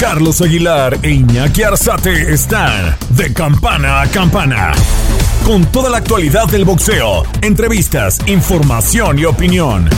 Carlos 0.00 0.40
Aguilar 0.40 0.98
e 1.02 1.10
Iñaki 1.10 1.62
Arzate 1.62 2.32
están 2.32 2.96
de 3.10 3.34
campana 3.34 4.00
a 4.00 4.06
campana. 4.06 4.72
Con 5.44 5.66
toda 5.66 5.90
la 5.90 5.98
actualidad 5.98 6.46
del 6.46 6.64
boxeo, 6.64 7.24
entrevistas, 7.42 8.18
información 8.26 9.18
y 9.18 9.26
opinión. 9.26 9.90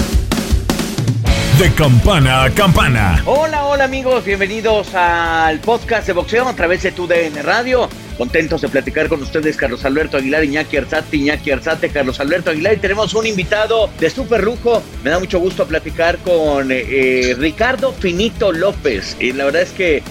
De 1.57 1.73
campana 1.75 2.43
a 2.43 2.51
campana. 2.51 3.23
Hola, 3.27 3.65
hola 3.67 3.85
amigos, 3.85 4.25
bienvenidos 4.25 4.93
al 4.93 5.61
podcast 5.61 6.09
de 6.09 6.15
boxeo 6.15 6.49
a 6.49 6.57
través 6.57 6.83
de 6.83 6.91
TUDN 6.91 7.41
Radio. 7.45 7.89
Contentos 8.23 8.61
de 8.61 8.69
platicar 8.69 9.09
con 9.09 9.21
ustedes, 9.21 9.57
Carlos 9.57 9.85
Alberto 9.85 10.17
Aguilar, 10.17 10.45
Iñaki 10.45 10.77
Arzate, 10.77 11.17
Iñaki 11.17 11.51
Arzate, 11.51 11.89
Carlos 11.89 12.21
Alberto 12.21 12.51
Aguilar. 12.51 12.75
Y 12.75 12.77
tenemos 12.77 13.15
un 13.15 13.27
invitado 13.27 13.91
de 13.99 14.09
súper 14.11 14.45
lujo. 14.45 14.81
Me 15.03 15.11
da 15.11 15.19
mucho 15.19 15.41
gusto 15.41 15.67
platicar 15.67 16.19
con 16.19 16.69
eh, 16.71 17.35
Ricardo 17.37 17.91
Finito 17.91 18.53
López. 18.53 19.17
Y 19.19 19.33
la 19.33 19.47
verdad 19.47 19.63
es 19.63 19.73
que 19.73 20.05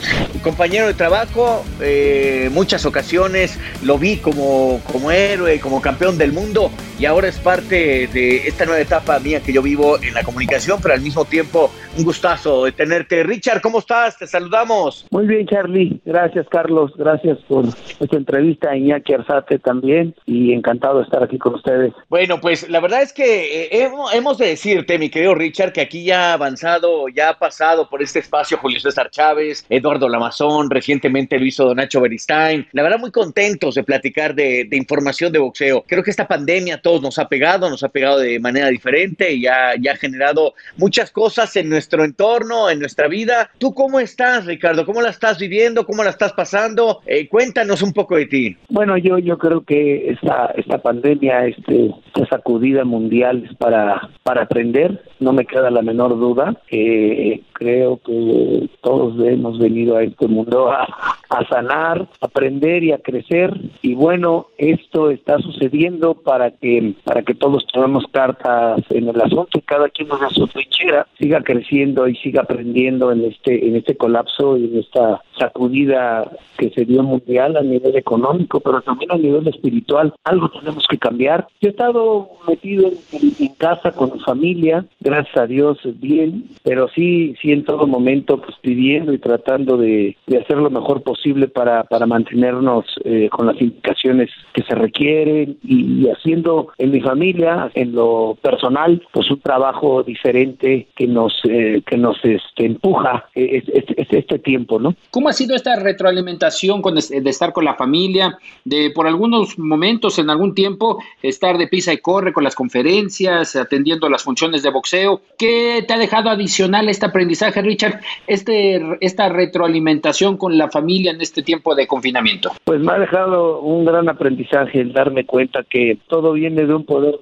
compañero 0.44 0.88
de 0.88 0.94
trabajo, 0.94 1.64
eh, 1.80 2.50
muchas 2.52 2.86
ocasiones 2.86 3.58
lo 3.82 3.98
vi 3.98 4.18
como, 4.18 4.82
como 4.92 5.10
héroe, 5.10 5.62
como 5.62 5.82
campeón 5.82 6.18
del 6.18 6.34
mundo. 6.34 6.70
Y 7.00 7.06
ahora 7.06 7.30
es 7.30 7.40
parte 7.40 8.08
de 8.12 8.48
esta 8.48 8.66
nueva 8.66 8.82
etapa 8.82 9.20
mía 9.20 9.40
que 9.40 9.54
yo 9.54 9.62
vivo 9.62 9.98
en 10.04 10.14
la 10.14 10.24
comunicación, 10.24 10.80
pero 10.82 10.94
al 10.94 11.02
mismo 11.02 11.24
tiempo 11.24 11.72
un 11.98 12.04
gustazo 12.04 12.66
de 12.66 12.74
tenerte. 12.74 13.24
Richard, 13.24 13.62
¿cómo 13.62 13.80
estás? 13.80 14.18
Te 14.18 14.28
saludamos. 14.28 15.08
Muy 15.12 15.28
bien, 15.28 15.48
Charlie. 15.48 16.02
Gracias, 16.06 16.46
Carlos. 16.50 16.92
Gracias 16.98 17.38
por 17.48 17.66
esta 18.06 18.18
entrevista, 18.18 18.76
Iñaki 18.76 19.14
Arzate 19.14 19.60
también, 19.60 20.16
y 20.26 20.54
encantado 20.54 21.00
de 21.00 21.04
estar 21.04 21.24
aquí 21.24 21.38
con 21.38 21.56
ustedes. 21.56 21.94
Bueno, 22.10 22.40
pues 22.40 22.70
la 22.70 22.80
verdad 22.80 23.02
es 23.02 23.14
que 23.14 23.68
eh, 23.72 23.90
hemos, 24.14 24.38
de 24.38 24.48
decirte, 24.48 24.98
mi 24.98 25.10
querido 25.10 25.36
Richard, 25.36 25.74
que 25.74 25.82
aquí 25.82 26.04
ya 26.04 26.32
ha 26.32 26.34
avanzado, 26.34 27.08
ya 27.10 27.30
ha 27.30 27.40
pasado 27.40 27.90
por 27.90 28.02
este 28.02 28.20
espacio 28.20 28.58
Julio 28.58 28.80
César 28.80 29.10
Chávez, 29.10 29.66
Eduardo 29.70 30.10
Lamazón, 30.10 30.70
recientemente 30.70 31.38
lo 31.40 31.46
hizo 31.46 31.76
Nacho 31.76 32.02
Beristain. 32.02 32.68
La 32.72 32.84
verdad, 32.84 33.00
muy 33.00 33.12
contentos 33.12 33.76
de 33.76 33.84
platicar 33.84 34.36
de, 34.36 34.68
información 34.72 35.32
de 35.32 35.40
boxeo. 35.40 35.84
Creo 35.88 36.04
que 36.04 36.12
esta 36.12 36.28
pandemia 36.28 36.76
a 36.76 36.82
todos 36.82 37.02
nos 37.02 37.20
ha 37.20 37.28
pegado, 37.28 37.70
nos 37.70 37.84
ha 37.84 37.90
pegado 37.90 38.20
de 38.20 38.40
manera 38.40 38.68
diferente 38.68 39.32
y 39.34 39.42
ya, 39.42 39.74
ya 39.80 39.94
ha 39.94 39.98
generado 39.98 40.54
muchas 40.78 41.12
cosas 41.12 41.56
en 41.56 41.70
nuestro 41.70 42.04
entorno, 42.04 42.70
en 42.70 42.80
nuestra 42.80 43.08
vida. 43.08 43.52
¿Tú 43.58 43.74
cómo 43.74 44.00
estás, 44.00 44.46
Ricardo? 44.46 44.86
¿Cómo 44.86 45.02
la 45.02 45.10
estás 45.10 45.38
viviendo? 45.38 45.86
¿Cómo 45.86 46.04
la 46.04 46.10
estás 46.10 46.34
pasando? 46.34 47.02
Eh, 47.06 47.28
cuéntanos 47.28 47.81
un 47.84 47.94
poco 47.94 48.16
de 48.16 48.26
ti. 48.26 48.58
Bueno, 48.70 48.98
yo 48.98 49.18
yo 49.18 49.38
creo 49.38 49.62
que 49.62 50.10
esta 50.12 50.54
esta 50.56 50.80
pandemia, 50.80 51.48
este, 51.48 51.92
esta 52.08 52.26
sacudida 52.28 52.86
mundial 52.86 53.46
es 53.50 53.56
para 53.58 54.10
para 54.24 54.44
aprender. 54.44 55.04
No 55.20 55.34
me 55.34 55.46
queda 55.46 55.70
la 55.70 55.82
menor 55.82 56.18
duda. 56.20 56.56
Eh, 56.70 57.42
creo 57.54 58.00
que 58.04 58.70
todos 58.82 59.14
hemos 59.26 59.60
venido 59.60 59.98
a 59.98 60.04
este 60.04 60.28
mundo 60.28 60.72
a, 60.72 60.88
a 61.30 61.48
sanar, 61.48 62.08
a 62.22 62.26
aprender 62.26 62.84
y 62.84 62.92
a 62.92 62.98
crecer. 62.98 63.56
Y 63.82 63.94
bueno, 63.94 64.48
esto 64.58 65.12
está 65.12 65.38
sucediendo 65.40 66.16
para 66.16 66.52
que 66.52 66.94
para 67.04 67.22
que 67.22 67.36
todos 67.36 67.66
tomemos 67.68 68.06
cartas 68.12 68.82
en 68.90 69.10
el 69.10 69.22
asunto 69.22 69.58
y 69.58 69.62
cada 69.62 69.90
quien 69.90 70.08
nos 70.08 70.22
su 70.34 70.48
trinchera 70.48 71.08
siga 71.20 71.42
creciendo 71.42 72.08
y 72.08 72.16
siga 72.16 72.42
aprendiendo 72.42 73.12
en 73.12 73.26
este 73.26 73.68
en 73.68 73.76
este 73.76 73.96
colapso 73.96 74.58
y 74.58 74.66
en 74.66 74.80
esta 74.80 75.22
sacudida 75.38 76.32
que 76.58 76.70
se 76.72 76.86
dio 76.86 77.04
mundial 77.04 77.58
a 77.58 77.62
nivel 77.72 77.96
económico, 77.96 78.60
pero 78.60 78.82
también 78.82 79.12
a 79.12 79.18
nivel 79.18 79.48
espiritual. 79.48 80.14
Algo 80.24 80.50
tenemos 80.50 80.86
que 80.90 80.98
cambiar. 80.98 81.48
Yo 81.62 81.70
he 81.70 81.72
estado 81.72 82.30
metido 82.48 82.90
en, 83.12 83.52
casa 83.58 83.92
con 83.92 84.14
mi 84.14 84.20
familia, 84.22 84.86
gracias 85.00 85.38
a 85.38 85.46
Dios 85.46 85.78
bien, 86.00 86.46
pero 86.64 86.88
sí, 86.90 87.36
sí 87.42 87.52
en 87.52 87.64
todo 87.64 87.86
momento 87.86 88.42
pues 88.42 88.56
pidiendo 88.62 89.14
y 89.14 89.20
tratando 89.20 89.78
de, 89.78 90.18
hacer 90.42 90.58
lo 90.58 90.72
mejor 90.72 91.04
posible 91.04 91.48
para, 91.48 91.84
para 91.84 92.08
mantenernos 92.08 92.86
eh, 93.04 93.30
con 93.30 93.46
las 93.46 93.62
indicaciones 93.62 94.30
que 94.54 94.64
se 94.64 94.74
requieren 94.74 95.58
y, 95.64 96.08
haciendo 96.10 96.70
en 96.78 96.92
mi 96.92 97.02
familia, 97.02 97.70
en 97.76 97.94
lo 97.94 98.38
personal, 98.42 99.02
pues 99.12 99.30
un 99.30 99.40
trabajo 99.40 100.04
diferente 100.04 100.88
que 100.96 101.08
nos 101.08 101.34
eh, 101.44 101.82
que 101.86 101.98
nos 101.98 102.18
este, 102.24 102.66
empuja 102.66 103.26
eh, 103.36 103.64
este, 103.74 104.18
este, 104.18 104.40
tiempo, 104.40 104.80
¿no? 104.80 104.96
¿Cómo 105.12 105.30
ha 105.30 105.34
sido 105.34 105.56
esta 105.56 105.76
retroalimentación 105.76 106.82
con, 106.82 106.96
de 106.96 107.30
estar 107.30 107.54
con 107.54 107.61
la 107.64 107.76
familia, 107.76 108.38
de 108.66 108.92
por 108.92 109.08
algunos 109.08 109.58
momentos, 109.58 110.20
en 110.20 110.30
algún 110.30 110.54
tiempo, 110.54 111.02
estar 111.22 111.58
de 111.58 111.68
pisa 111.68 111.94
y 111.94 111.98
corre 111.98 112.34
con 112.34 112.44
las 112.44 112.56
conferencias, 112.56 113.56
atendiendo 113.56 114.10
las 114.10 114.24
funciones 114.24 114.64
de 114.64 114.70
boxeo? 114.70 115.22
¿Qué 115.38 115.84
te 115.88 115.94
ha 115.94 115.98
dejado 115.98 116.30
adicional 116.30 116.90
este 116.90 117.06
aprendizaje, 117.06 117.62
Richard, 117.62 118.02
este, 118.28 118.82
esta 119.02 119.30
retroalimentación 119.30 120.38
con 120.38 120.58
la 120.58 120.70
familia 120.70 121.12
en 121.12 121.22
este 121.22 121.44
tiempo 121.44 121.76
de 121.76 121.88
confinamiento? 121.88 122.52
Pues 122.64 122.80
me 122.80 122.92
ha 122.92 123.00
dejado 123.00 123.62
un 123.62 123.86
gran 123.86 124.10
aprendizaje 124.10 124.82
el 124.82 124.94
darme 124.94 125.26
cuenta 125.26 125.64
que 125.64 125.98
todo 126.08 126.34
viene 126.34 126.66
de 126.66 126.74
un 126.74 126.86
poder 126.86 127.16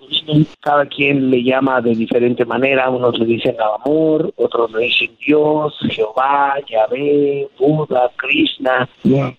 cada 0.62 0.86
quien 0.86 1.30
le 1.30 1.44
llama 1.44 1.82
de 1.82 1.96
diferente 1.96 2.46
manera, 2.46 2.90
unos 2.90 3.18
le 3.20 3.26
dicen 3.26 3.56
amor, 3.84 4.32
otros 4.36 4.72
le 4.72 4.84
dicen 4.84 5.12
Dios, 5.26 5.76
Jehová, 5.90 6.56
Yahvé, 6.70 7.48
Buda, 7.58 8.12
Krishna, 8.16 8.88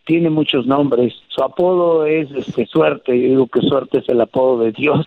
tiene 0.04 0.30
muchos 0.30 0.66
nombres. 0.66 0.89
Su 1.28 1.42
apodo 1.42 2.04
es 2.06 2.30
este, 2.32 2.66
suerte, 2.66 3.18
yo 3.18 3.28
digo 3.28 3.46
que 3.46 3.60
suerte 3.60 3.98
es 3.98 4.08
el 4.08 4.20
apodo 4.20 4.64
de 4.64 4.72
Dios 4.72 5.06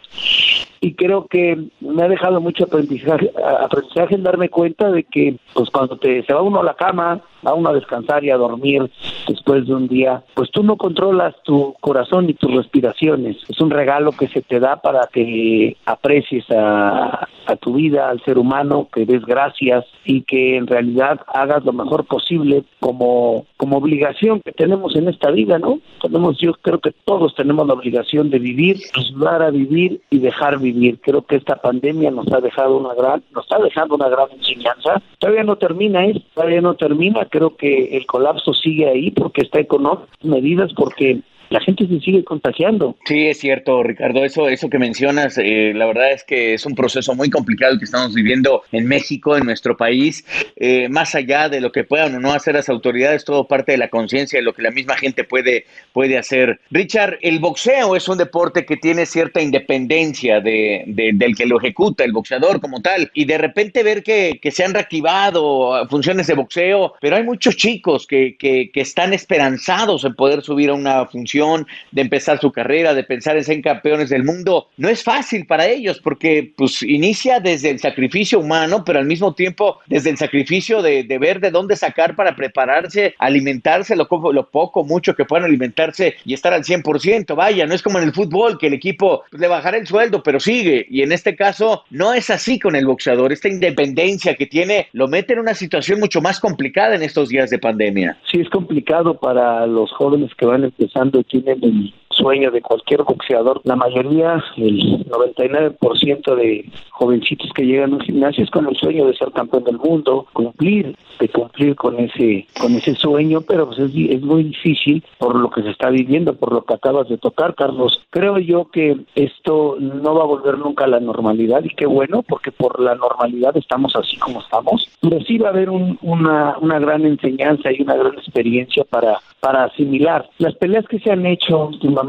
y 0.84 0.96
creo 0.96 1.28
que 1.28 1.58
me 1.80 2.04
ha 2.04 2.10
dejado 2.10 2.42
mucho 2.42 2.66
aprendizaje, 2.66 3.32
aprendizaje 3.62 4.16
en 4.16 4.24
darme 4.24 4.50
cuenta 4.50 4.92
de 4.92 5.06
que 5.06 5.38
pues 5.54 5.70
cuando 5.70 5.96
te 5.96 6.24
se 6.24 6.34
va 6.34 6.42
uno 6.42 6.60
a 6.60 6.64
la 6.66 6.74
cama, 6.74 7.22
va 7.48 7.54
uno 7.54 7.70
a 7.70 7.74
descansar 7.74 8.26
y 8.26 8.32
a 8.32 8.36
dormir 8.36 8.92
después 9.26 9.66
de 9.66 9.74
un 9.74 9.88
día, 9.88 10.24
pues 10.34 10.52
tú 10.52 10.62
no 10.62 10.76
controlas 10.76 11.36
tu 11.44 11.74
corazón 11.80 12.28
ni 12.28 12.34
tus 12.34 12.54
respiraciones. 12.54 13.38
Es 13.48 13.62
un 13.62 13.70
regalo 13.70 14.12
que 14.12 14.28
se 14.28 14.42
te 14.42 14.60
da 14.60 14.76
para 14.82 15.08
que 15.08 15.78
aprecies 15.86 16.44
a, 16.52 17.30
a 17.48 17.56
tu 17.56 17.76
vida, 17.76 18.10
al 18.10 18.22
ser 18.26 18.38
humano, 18.38 18.90
que 18.94 19.06
des 19.06 19.26
gracias 19.26 19.86
y 20.04 20.24
que 20.24 20.58
en 20.58 20.68
realidad 20.68 21.22
hagas 21.34 21.64
lo 21.64 21.72
mejor 21.72 22.04
posible 22.06 22.66
como, 22.82 23.46
como 23.56 23.78
obligación 23.78 24.42
que 24.42 24.52
tenemos 24.52 24.98
en 24.98 25.08
esta 25.08 25.32
vida, 25.32 25.60
¿no? 25.60 25.80
Tenemos, 26.02 26.38
yo 26.40 26.52
creo 26.62 26.80
que 26.80 26.94
todos 27.06 27.34
tenemos 27.36 27.66
la 27.68 27.74
obligación 27.74 28.30
de 28.30 28.40
vivir, 28.40 28.78
ayudar 28.96 29.42
a 29.42 29.50
vivir 29.50 30.02
y 30.10 30.20
dejar 30.20 30.60
vivir 30.60 30.73
Creo 31.02 31.22
que 31.24 31.36
esta 31.36 31.56
pandemia 31.56 32.12
nos 32.12 32.32
ha 32.32 32.42
dejado 32.42 32.78
una 32.78 32.94
gran, 32.94 33.24
nos 33.34 33.46
está 33.46 33.60
dejando 33.60 33.96
una 33.96 34.10
gran 34.10 34.32
enseñanza. 34.32 35.02
Todavía 35.20 35.44
no 35.44 35.58
termina, 35.58 36.06
¿eh? 36.06 36.22
Todavía 36.34 36.62
no 36.62 36.76
termina. 36.76 37.26
Creo 37.26 37.56
que 37.56 37.96
el 37.98 38.06
colapso 38.06 38.54
sigue 38.54 38.88
ahí 38.88 39.12
porque 39.12 39.42
está 39.42 39.60
económico, 39.60 40.08
medidas 40.24 40.72
porque 40.74 41.22
la 41.54 41.62
gente 41.62 41.88
se 41.88 42.00
sigue 42.00 42.24
contagiando. 42.24 42.96
Sí, 43.06 43.28
es 43.28 43.40
cierto, 43.40 43.84
Ricardo, 43.84 44.26
eso, 44.26 44.50
eso 44.50 44.72
que 44.72 44.80
mencionas, 44.80 45.38
eh, 45.38 45.72
la 45.76 45.86
verdad 45.86 46.12
es 46.12 46.24
que 46.24 46.56
es 46.56 46.66
un 46.66 46.74
proceso 46.74 47.14
muy 47.14 47.30
complicado 47.30 47.78
que 47.78 47.86
estamos 47.86 48.16
viviendo 48.16 48.64
en 48.72 48.88
México, 48.88 49.38
en 49.38 49.46
nuestro 49.46 49.78
país, 49.78 50.26
eh, 50.56 50.90
más 50.90 51.14
allá 51.14 51.50
de 51.50 51.62
lo 51.62 51.72
que 51.72 51.84
puedan 51.84 52.16
o 52.16 52.20
no 52.20 52.34
hacer 52.34 52.56
las 52.56 52.70
autoridades, 52.70 53.24
todo 53.24 53.48
parte 53.48 53.74
de 53.74 53.78
la 53.78 53.90
conciencia 53.90 54.40
de 54.40 54.44
lo 54.44 54.54
que 54.54 54.64
la 54.64 54.72
misma 54.72 54.98
gente 54.98 55.26
puede, 55.26 55.66
puede 55.92 56.18
hacer. 56.18 56.60
Richard, 56.72 57.20
el 57.22 57.38
boxeo 57.38 57.96
es 57.96 58.10
un 58.10 58.18
deporte 58.18 58.66
que 58.66 58.78
tiene 58.78 59.06
cierta 59.06 59.40
independencia 59.40 60.42
de, 60.42 60.86
del 60.88 61.36
que 61.36 61.46
lo 61.46 61.60
ejecuta, 61.60 62.04
el 62.04 62.14
boxeador 62.14 62.62
como 62.62 62.82
tal, 62.82 63.12
y 63.14 63.26
de 63.26 63.38
repente 63.38 63.84
ver 63.84 64.02
que, 64.02 64.40
que 64.42 64.50
se 64.50 64.64
han 64.64 64.74
reactivado 64.74 65.88
funciones 65.88 66.26
de 66.26 66.34
boxeo, 66.34 66.96
pero 67.00 67.16
hay 67.16 67.24
muchos 67.24 67.56
chicos 67.58 68.08
que, 68.08 68.38
que, 68.40 68.72
que 68.74 68.82
están 68.82 69.14
esperanzados 69.14 70.04
en 70.04 70.16
poder 70.16 70.42
subir 70.42 70.72
a 70.72 70.74
una 70.74 71.06
función 71.06 71.43
de 71.92 72.02
empezar 72.02 72.40
su 72.40 72.52
carrera, 72.52 72.94
de 72.94 73.04
pensar 73.04 73.38
en 73.38 73.44
ser 73.44 73.62
campeones 73.62 74.10
del 74.10 74.24
mundo, 74.24 74.70
no 74.78 74.90
es 74.90 75.04
fácil 75.04 75.46
para 75.46 75.68
ellos 75.68 76.00
porque 76.02 76.54
pues 76.56 76.82
inicia 76.84 77.40
desde 77.40 77.70
el 77.70 77.80
sacrificio 77.80 78.40
humano, 78.40 78.84
pero 78.86 79.00
al 79.00 79.06
mismo 79.06 79.34
tiempo 79.34 79.80
desde 79.88 80.10
el 80.10 80.18
sacrificio 80.18 80.82
de, 80.82 81.04
ver 81.20 81.40
de 81.40 81.52
dónde 81.52 81.76
sacar 81.76 82.16
para 82.16 82.36
prepararse, 82.36 83.16
alimentarse, 83.20 83.96
lo, 83.96 84.08
lo 84.32 84.50
poco, 84.50 84.84
mucho 84.84 85.16
que 85.16 85.26
puedan 85.26 85.46
alimentarse 85.46 86.16
y 86.26 86.34
estar 86.34 86.54
al 86.54 86.64
100%. 86.64 87.36
Vaya, 87.36 87.66
no 87.66 87.74
es 87.74 87.82
como 87.82 88.00
en 88.00 88.06
el 88.06 88.14
fútbol 88.14 88.58
que 88.58 88.68
el 88.68 88.74
equipo 88.74 89.24
pues, 89.30 89.42
le 89.42 89.48
bajará 89.48 89.78
el 89.78 89.88
sueldo, 89.88 90.24
pero 90.24 90.40
sigue. 90.40 90.86
Y 90.90 91.02
en 91.02 91.12
este 91.12 91.36
caso 91.36 91.84
no 91.90 92.14
es 92.14 92.30
así 92.30 92.60
con 92.60 92.76
el 92.76 92.86
boxeador. 92.86 93.32
Esta 93.32 93.50
independencia 93.50 94.36
que 94.36 94.46
tiene 94.46 94.88
lo 94.94 95.08
mete 95.08 95.34
en 95.34 95.40
una 95.40 95.54
situación 95.54 96.00
mucho 96.00 96.22
más 96.22 96.40
complicada 96.40 96.96
en 96.96 97.04
estos 97.04 97.30
días 97.30 97.50
de 97.50 97.60
pandemia. 97.60 98.18
Sí, 98.32 98.40
es 98.40 98.50
complicado 98.50 99.20
para 99.20 99.66
los 99.68 99.92
jóvenes 99.92 100.32
que 100.36 100.46
van 100.46 100.64
empezando 100.64 101.23
tienen 101.24 101.94
sueño 102.14 102.52
de 102.52 102.62
cualquier 102.62 103.04
boxeador. 103.04 103.62
La 103.64 103.76
mayoría, 103.76 104.44
el 104.58 105.06
99% 105.08 106.36
de 106.36 106.70
jovencitos 106.92 107.52
que 107.54 107.66
llegan 107.66 107.94
a 107.94 107.96
un 107.96 108.02
gimnasio 108.02 108.44
es 108.44 108.50
con 108.50 108.68
el 108.68 108.76
sueño 108.76 109.06
de 109.06 109.16
ser 109.16 109.32
campeón 109.32 109.64
del 109.64 109.78
mundo, 109.78 110.28
cumplir, 110.34 110.96
de 111.20 111.30
cumplir 111.30 111.76
con 111.76 112.00
ese, 112.00 112.48
con 112.60 112.74
ese 112.76 112.96
sueño, 112.96 113.42
pero 113.42 113.68
pues 113.68 113.80
es, 113.80 113.92
es 113.96 114.22
muy 114.22 114.44
difícil 114.44 115.04
por 115.18 115.36
lo 115.36 115.50
que 115.50 115.64
se 115.64 115.72
está 115.72 115.90
viviendo, 115.90 116.36
por 116.36 116.54
lo 116.54 116.64
que 116.64 116.74
acabas 116.74 117.10
de 117.10 117.18
tocar, 117.18 117.56
Carlos. 117.56 118.02
Creo 118.10 118.38
yo 118.40 118.70
que 118.72 118.98
esto 119.16 119.78
no 119.80 120.16
va 120.16 120.24
a 120.24 120.28
volver 120.28 120.58
nunca 120.58 120.86
a 120.86 120.88
la 120.88 121.00
normalidad 121.00 121.64
y 121.64 121.70
qué 121.70 121.86
bueno, 121.86 122.24
porque 122.24 122.52
por 122.52 122.80
la 122.80 122.96
normalidad 122.96 123.56
estamos 123.58 123.96
así 123.96 124.18
como 124.18 124.42
estamos, 124.42 124.90
pero 125.02 125.20
sí 125.22 125.38
va 125.38 125.48
a 125.48 125.52
haber 125.52 125.70
una, 125.70 126.58
una 126.60 126.80
gran 126.80 127.06
enseñanza 127.06 127.72
y 127.72 127.82
una 127.82 127.96
gran 127.96 128.14
experiencia 128.14 128.84
para, 128.90 129.20
para 129.40 129.66
asimilar. 129.66 130.30
Las 130.38 130.56
peleas 130.56 130.86
que 130.88 131.00
se 131.00 131.12
han 131.12 131.26
hecho 131.26 131.68
últimamente, 131.68 132.03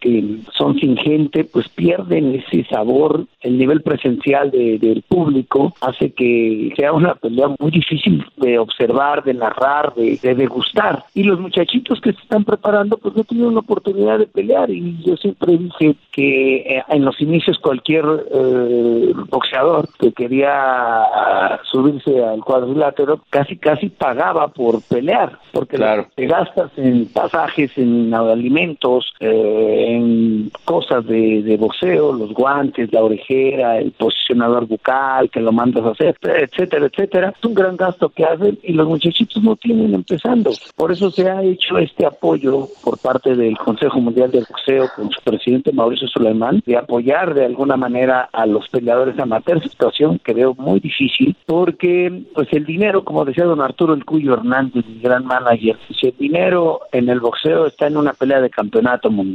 que 0.00 0.38
son 0.56 0.78
sin 0.78 0.96
gente, 0.96 1.44
pues 1.44 1.68
pierden 1.68 2.34
ese 2.34 2.64
sabor, 2.64 3.26
el 3.40 3.58
nivel 3.58 3.82
presencial 3.82 4.50
del 4.50 5.02
público 5.08 5.74
hace 5.80 6.12
que 6.12 6.72
sea 6.76 6.92
una 6.92 7.14
pelea 7.14 7.48
muy 7.58 7.70
difícil 7.70 8.24
de 8.36 8.58
observar, 8.58 9.24
de 9.24 9.34
narrar, 9.34 9.94
de, 9.94 10.18
de 10.22 10.34
degustar. 10.34 11.04
Y 11.14 11.22
los 11.22 11.40
muchachitos 11.40 12.00
que 12.00 12.12
se 12.12 12.20
están 12.20 12.44
preparando, 12.44 12.96
pues 12.98 13.14
no 13.16 13.24
tienen 13.24 13.54
la 13.54 13.60
oportunidad 13.60 14.18
de 14.18 14.26
pelear. 14.26 14.70
Y 14.70 14.98
yo 15.04 15.16
siempre 15.16 15.56
dije 15.56 15.96
que 16.12 16.56
eh, 16.56 16.82
en 16.88 17.04
los 17.04 17.20
inicios 17.20 17.58
cualquier 17.58 18.04
eh, 18.32 19.12
boxeador 19.28 19.88
que 19.98 20.12
quería 20.12 20.50
ah, 20.52 21.60
subirse 21.70 22.24
al 22.24 22.40
cuadrilátero 22.40 23.20
casi 23.30 23.56
casi 23.56 23.88
pagaba 23.88 24.48
por 24.48 24.82
pelear, 24.82 25.38
porque 25.52 25.76
claro. 25.76 26.06
te 26.14 26.26
gastas 26.26 26.70
en 26.76 27.06
pasajes, 27.06 27.76
en 27.76 28.12
alimentos, 28.14 29.12
eh, 29.20 29.37
en 29.40 30.50
cosas 30.64 31.06
de, 31.06 31.42
de 31.42 31.56
boxeo, 31.56 32.12
los 32.12 32.32
guantes, 32.32 32.92
la 32.92 33.02
orejera, 33.02 33.78
el 33.78 33.92
posicionador 33.92 34.66
bucal 34.66 35.30
que 35.30 35.40
lo 35.40 35.52
mandas 35.52 35.84
a 35.84 35.90
hacer, 35.90 36.16
etcétera, 36.22 36.86
etcétera. 36.86 37.34
Es 37.36 37.44
un 37.44 37.54
gran 37.54 37.76
gasto 37.76 38.08
que 38.08 38.24
hacen 38.24 38.58
y 38.62 38.72
los 38.72 38.88
muchachitos 38.88 39.42
no 39.42 39.56
tienen 39.56 39.94
empezando. 39.94 40.50
Por 40.76 40.92
eso 40.92 41.10
se 41.10 41.28
ha 41.28 41.42
hecho 41.42 41.78
este 41.78 42.06
apoyo 42.06 42.68
por 42.82 42.98
parte 42.98 43.34
del 43.34 43.56
Consejo 43.58 44.00
Mundial 44.00 44.30
de 44.30 44.40
Boxeo 44.40 44.88
con 44.94 45.10
su 45.10 45.20
presidente 45.22 45.72
Mauricio 45.72 46.08
Suleiman 46.08 46.62
de 46.66 46.76
apoyar 46.76 47.34
de 47.34 47.44
alguna 47.44 47.76
manera 47.76 48.28
a 48.32 48.46
los 48.46 48.68
peleadores 48.68 49.18
amateurs, 49.18 49.62
situación 49.62 50.20
que 50.22 50.34
veo 50.34 50.54
muy 50.54 50.80
difícil 50.80 51.36
porque 51.46 52.24
pues 52.34 52.48
el 52.52 52.64
dinero, 52.64 53.04
como 53.04 53.24
decía 53.24 53.44
don 53.44 53.60
Arturo 53.60 53.94
El 53.94 54.04
Cuyo 54.04 54.34
Hernández, 54.34 54.84
mi 54.86 55.00
gran 55.00 55.24
manager, 55.24 55.76
si 55.98 56.08
el 56.08 56.16
dinero 56.18 56.80
en 56.92 57.08
el 57.08 57.20
boxeo 57.20 57.66
está 57.66 57.86
en 57.86 57.96
una 57.96 58.12
pelea 58.12 58.40
de 58.40 58.50
campeonato 58.50 59.10
mundial 59.10 59.27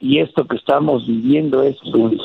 y 0.00 0.18
esto 0.18 0.46
que 0.46 0.56
estamos 0.56 1.06
viviendo 1.06 1.62
es 1.62 1.76
un 1.84 2.16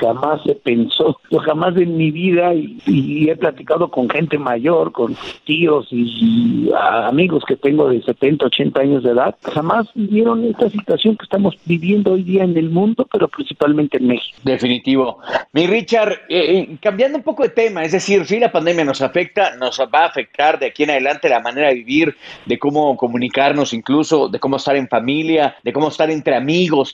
jamás 0.00 0.42
se 0.44 0.54
pensó, 0.54 1.18
yo 1.30 1.38
jamás 1.40 1.76
en 1.76 1.96
mi 1.96 2.10
vida 2.10 2.54
y, 2.54 3.28
he 3.28 3.36
platicado 3.36 3.90
con 3.90 4.08
gente 4.10 4.38
mayor, 4.38 4.92
con 4.92 5.16
tíos 5.44 5.86
y, 5.90 6.70
amigos 6.74 7.44
que 7.46 7.56
tengo 7.56 7.88
de 7.88 8.02
70, 8.02 8.46
80 8.46 8.80
años 8.80 9.02
de 9.02 9.10
edad, 9.10 9.36
jamás 9.54 9.88
vivieron 9.94 10.44
esta 10.44 10.68
situación 10.70 11.16
que 11.16 11.24
estamos 11.24 11.56
viviendo 11.64 12.12
hoy 12.12 12.22
día 12.22 12.44
en 12.44 12.56
el 12.56 12.70
mundo, 12.70 13.06
pero 13.10 13.28
principalmente 13.28 13.98
en 13.98 14.08
México. 14.08 14.38
Definitivo. 14.42 15.18
Mi 15.52 15.66
Richard, 15.66 16.12
eh, 16.28 16.58
eh, 16.58 16.76
cambiando 16.80 17.18
un 17.18 17.24
poco 17.24 17.42
de 17.42 17.50
tema, 17.50 17.82
es 17.84 17.92
decir, 17.92 18.24
si 18.26 18.38
la 18.38 18.50
pandemia 18.50 18.84
nos 18.84 19.02
afecta, 19.02 19.56
nos 19.56 19.78
va 19.80 20.00
a 20.00 20.06
afectar 20.06 20.58
de 20.58 20.66
aquí 20.66 20.82
en 20.82 20.90
adelante 20.90 21.28
la 21.28 21.40
manera 21.40 21.68
de 21.68 21.74
vivir, 21.74 22.16
de 22.46 22.58
cómo 22.58 22.96
comunicarnos 22.96 23.72
incluso, 23.72 24.28
de 24.28 24.38
cómo 24.38 24.56
estar 24.56 24.76
en 24.76 24.88
familia, 24.88 25.56
de 25.62 25.72
cómo 25.72 25.88
estar 25.88 26.10
entre 26.10 26.34
amigos 26.34 26.41